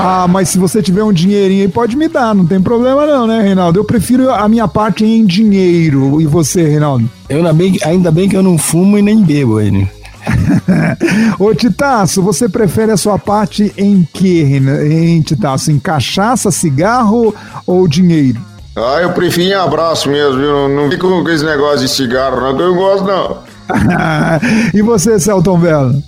Ah, 0.00 0.28
mas 0.28 0.48
se 0.48 0.58
você 0.58 0.80
tiver 0.80 1.02
um 1.02 1.12
dinheirinho 1.12 1.62
aí, 1.62 1.68
pode 1.68 1.96
me 1.96 2.06
dar, 2.06 2.32
não 2.32 2.46
tem 2.46 2.62
problema 2.62 3.04
não, 3.04 3.26
né, 3.26 3.42
Reinaldo? 3.42 3.80
Eu 3.80 3.84
prefiro 3.84 4.30
a 4.30 4.48
minha 4.48 4.68
parte 4.68 5.04
em 5.04 5.26
dinheiro. 5.26 6.20
E 6.20 6.26
você, 6.26 6.68
Reinaldo? 6.68 7.10
Eu 7.28 7.38
ainda 7.38 7.52
bem, 7.52 7.76
ainda 7.82 8.12
bem 8.12 8.28
que 8.28 8.36
eu 8.36 8.42
não 8.42 8.56
fumo 8.56 8.96
e 8.96 9.02
nem 9.02 9.20
bebo, 9.20 9.60
hein? 9.60 9.90
Ô 11.38 11.54
Titaço, 11.54 12.22
você 12.22 12.48
prefere 12.48 12.92
a 12.92 12.96
sua 12.96 13.18
parte 13.18 13.72
em 13.76 14.06
que, 14.12 14.42
em 14.42 15.20
Titaço? 15.22 15.70
Em 15.70 15.78
cachaça, 15.78 16.50
cigarro 16.50 17.34
ou 17.66 17.86
dinheiro? 17.88 18.40
Ah, 18.76 19.00
eu 19.02 19.12
prefiro 19.12 19.48
em 19.48 19.54
abraço 19.54 20.08
mesmo, 20.08 20.38
viu? 20.38 20.52
Não, 20.52 20.68
não 20.68 20.90
fico 20.90 21.08
com 21.08 21.28
esse 21.28 21.44
negócio 21.44 21.80
de 21.80 21.88
cigarro, 21.88 22.40
não, 22.40 22.56
que 22.56 22.62
eu 22.62 22.74
gosto, 22.74 23.04
não. 23.04 23.38
e 24.72 24.80
você, 24.82 25.18
Celton 25.18 25.58
Belo? 25.58 26.02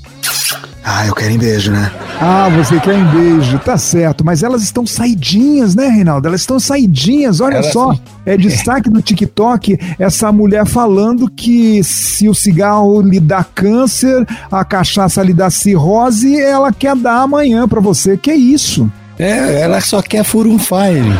Ah, 0.82 1.06
eu 1.06 1.14
quero 1.14 1.32
em 1.32 1.38
beijo, 1.38 1.70
né? 1.70 1.90
Ah, 2.20 2.48
você 2.48 2.80
quer 2.80 2.94
em 2.94 3.04
beijo, 3.04 3.58
tá 3.58 3.76
certo. 3.76 4.24
Mas 4.24 4.42
elas 4.42 4.62
estão 4.62 4.86
saidinhas, 4.86 5.74
né, 5.74 5.88
Reinaldo? 5.88 6.26
Elas 6.26 6.40
estão 6.40 6.58
saidinhas, 6.58 7.40
olha 7.40 7.62
só. 7.62 7.94
É 8.24 8.36
destaque 8.36 8.88
no 8.88 9.02
TikTok 9.02 9.78
essa 9.98 10.32
mulher 10.32 10.66
falando 10.66 11.30
que 11.30 11.82
se 11.84 12.28
o 12.28 12.34
cigarro 12.34 13.02
lhe 13.02 13.20
dá 13.20 13.44
câncer, 13.44 14.26
a 14.50 14.64
cachaça 14.64 15.22
lhe 15.22 15.34
dá 15.34 15.50
cirrose, 15.50 16.40
ela 16.40 16.72
quer 16.72 16.96
dar 16.96 17.22
amanhã 17.22 17.68
para 17.68 17.80
você. 17.80 18.16
Que 18.16 18.32
isso? 18.32 18.90
É, 19.18 19.60
ela 19.60 19.80
só 19.82 20.00
quer 20.00 20.24
furunfar 20.24 20.88
ele. 20.88 21.12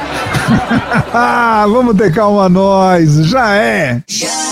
ah, 1.13 1.67
vamos 1.69 1.95
ter 1.97 2.13
calma 2.13 2.49
nós. 2.49 3.27
Já 3.27 3.55
é. 3.55 4.03
Já 4.09 4.50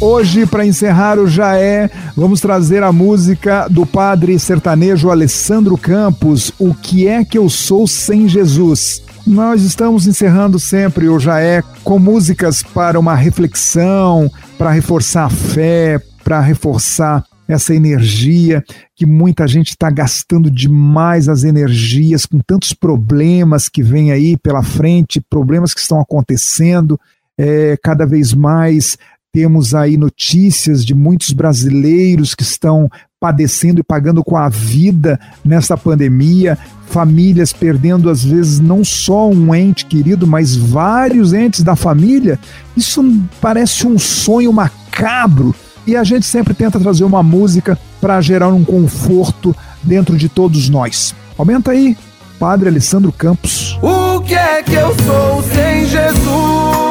Hoje, 0.00 0.46
para 0.46 0.64
encerrar 0.64 1.18
o 1.18 1.26
Já 1.26 1.56
É, 1.56 1.90
vamos 2.16 2.40
trazer 2.40 2.84
a 2.84 2.92
música 2.92 3.66
do 3.68 3.84
padre 3.84 4.38
sertanejo 4.38 5.10
Alessandro 5.10 5.76
Campos, 5.76 6.52
O 6.56 6.72
que 6.72 7.08
é 7.08 7.24
que 7.24 7.36
eu 7.36 7.48
sou 7.48 7.84
sem 7.84 8.28
Jesus? 8.28 9.02
Nós 9.26 9.62
estamos 9.62 10.06
encerrando 10.06 10.60
sempre 10.60 11.08
o 11.08 11.18
Já 11.18 11.40
É 11.40 11.62
com 11.82 11.98
músicas 11.98 12.62
para 12.62 12.98
uma 12.98 13.16
reflexão, 13.16 14.30
para 14.56 14.70
reforçar 14.70 15.24
a 15.24 15.30
fé, 15.30 16.00
para 16.22 16.40
reforçar 16.40 17.24
essa 17.48 17.74
energia 17.74 18.62
que 18.94 19.04
muita 19.04 19.48
gente 19.48 19.70
está 19.70 19.90
gastando 19.90 20.48
demais 20.48 21.28
as 21.28 21.42
energias 21.42 22.24
com 22.24 22.38
tantos 22.38 22.72
problemas 22.72 23.68
que 23.68 23.82
vem 23.82 24.12
aí 24.12 24.36
pela 24.36 24.62
frente, 24.62 25.20
problemas 25.20 25.74
que 25.74 25.80
estão 25.80 26.00
acontecendo. 26.00 27.00
É, 27.40 27.78
cada 27.80 28.04
vez 28.04 28.34
mais 28.34 28.98
temos 29.38 29.72
aí 29.72 29.96
notícias 29.96 30.84
de 30.84 30.96
muitos 30.96 31.30
brasileiros 31.30 32.34
que 32.34 32.42
estão 32.42 32.90
padecendo 33.20 33.78
e 33.78 33.84
pagando 33.84 34.24
com 34.24 34.36
a 34.36 34.48
vida 34.48 35.16
nessa 35.44 35.76
pandemia, 35.76 36.58
famílias 36.88 37.52
perdendo 37.52 38.10
às 38.10 38.24
vezes 38.24 38.58
não 38.58 38.84
só 38.84 39.30
um 39.30 39.54
ente 39.54 39.86
querido, 39.86 40.26
mas 40.26 40.56
vários 40.56 41.32
entes 41.32 41.62
da 41.62 41.76
família. 41.76 42.36
Isso 42.76 43.00
parece 43.40 43.86
um 43.86 43.96
sonho 43.96 44.52
macabro 44.52 45.54
e 45.86 45.94
a 45.94 46.02
gente 46.02 46.26
sempre 46.26 46.52
tenta 46.52 46.80
trazer 46.80 47.04
uma 47.04 47.22
música 47.22 47.78
para 48.00 48.20
gerar 48.20 48.48
um 48.48 48.64
conforto 48.64 49.54
dentro 49.84 50.16
de 50.16 50.28
todos 50.28 50.68
nós. 50.68 51.14
Aumenta 51.38 51.70
aí, 51.70 51.96
Padre 52.40 52.70
Alessandro 52.70 53.12
Campos. 53.12 53.78
O 53.82 54.20
que 54.20 54.34
é 54.34 54.64
que 54.64 54.74
eu 54.74 54.92
sou 54.96 55.42
sem 55.44 55.86
Jesus? 55.86 56.87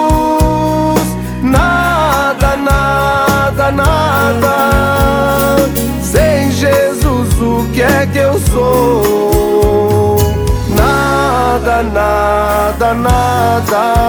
Que 8.11 8.17
eu 8.17 8.39
sou? 8.39 10.17
Nada, 10.75 11.83
nada, 11.83 12.93
nada. 12.93 14.07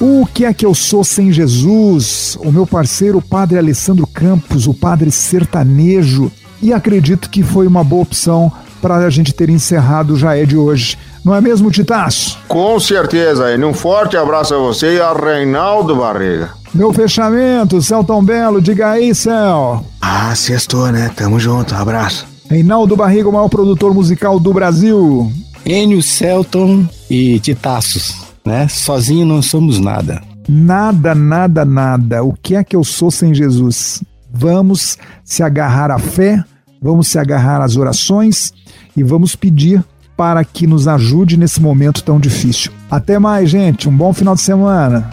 O 0.00 0.24
que 0.24 0.46
é 0.46 0.54
que 0.54 0.64
eu 0.64 0.74
sou 0.74 1.04
sem 1.04 1.30
Jesus? 1.30 2.38
O 2.40 2.50
meu 2.50 2.66
parceiro, 2.66 3.18
o 3.18 3.22
padre 3.22 3.58
Alessandro 3.58 4.06
Campos, 4.06 4.66
o 4.66 4.72
padre 4.72 5.10
sertanejo. 5.10 6.32
E 6.62 6.72
acredito 6.72 7.28
que 7.28 7.42
foi 7.42 7.66
uma 7.66 7.84
boa 7.84 8.02
opção 8.02 8.50
para 8.80 8.96
a 8.96 9.10
gente 9.10 9.34
ter 9.34 9.50
encerrado 9.50 10.14
o 10.14 10.16
Jaé 10.16 10.46
de 10.46 10.56
hoje. 10.56 10.96
Não 11.22 11.34
é 11.34 11.40
mesmo, 11.40 11.70
Titaço? 11.70 12.38
Com 12.48 12.80
certeza, 12.80 13.54
e 13.54 13.62
um 13.62 13.74
forte 13.74 14.16
abraço 14.16 14.54
a 14.54 14.58
você 14.58 14.96
e 14.96 15.00
a 15.00 15.12
Reinaldo 15.12 15.94
Barriga. 15.96 16.59
Meu 16.72 16.92
fechamento, 16.92 17.82
Celton 17.82 18.22
Belo, 18.22 18.62
diga 18.62 18.90
aí, 18.90 19.12
Cel. 19.14 19.84
Ah, 20.00 20.34
sextou, 20.36 20.90
né? 20.92 21.10
Tamo 21.16 21.38
junto, 21.40 21.74
abraço. 21.74 22.26
Reinaldo 22.48 22.96
Barriga, 22.96 23.28
o 23.28 23.32
maior 23.32 23.48
produtor 23.48 23.92
musical 23.92 24.38
do 24.38 24.52
Brasil. 24.52 25.30
Enio, 25.66 26.02
Celton 26.02 26.86
e 27.08 27.40
Titaços, 27.40 28.16
né? 28.44 28.68
Sozinho 28.68 29.26
não 29.26 29.42
somos 29.42 29.78
nada. 29.78 30.22
Nada, 30.48 31.14
nada, 31.14 31.64
nada. 31.64 32.22
O 32.22 32.32
que 32.32 32.54
é 32.54 32.64
que 32.64 32.74
eu 32.74 32.84
sou 32.84 33.10
sem 33.10 33.34
Jesus? 33.34 34.02
Vamos 34.32 34.96
se 35.24 35.42
agarrar 35.42 35.90
à 35.90 35.98
fé, 35.98 36.42
vamos 36.80 37.08
se 37.08 37.18
agarrar 37.18 37.62
às 37.62 37.76
orações 37.76 38.52
e 38.96 39.02
vamos 39.02 39.34
pedir 39.34 39.84
para 40.16 40.44
que 40.44 40.66
nos 40.66 40.86
ajude 40.86 41.36
nesse 41.36 41.60
momento 41.60 42.02
tão 42.02 42.20
difícil. 42.20 42.70
Até 42.90 43.18
mais, 43.18 43.50
gente. 43.50 43.88
Um 43.88 43.96
bom 43.96 44.12
final 44.12 44.34
de 44.34 44.40
semana. 44.40 45.10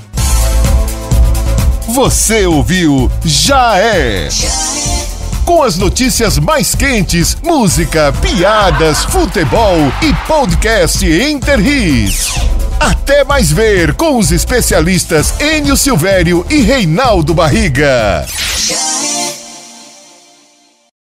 Você 1.88 2.45
ouviu 2.45 3.09
Já 3.23 3.77
é. 3.77 4.27
Com 5.45 5.63
as 5.63 5.77
notícias 5.77 6.38
mais 6.38 6.75
quentes, 6.75 7.38
música, 7.41 8.13
piadas, 8.21 9.05
futebol 9.05 9.77
e 10.01 10.13
podcast 10.27 11.05
Interris. 11.05 12.27
Até 12.77 13.23
mais 13.23 13.51
ver 13.51 13.93
com 13.93 14.17
os 14.17 14.31
especialistas 14.33 15.33
Enio 15.39 15.77
Silvério 15.77 16.45
e 16.49 16.59
Reinaldo 16.61 17.33
Barriga. 17.33 18.25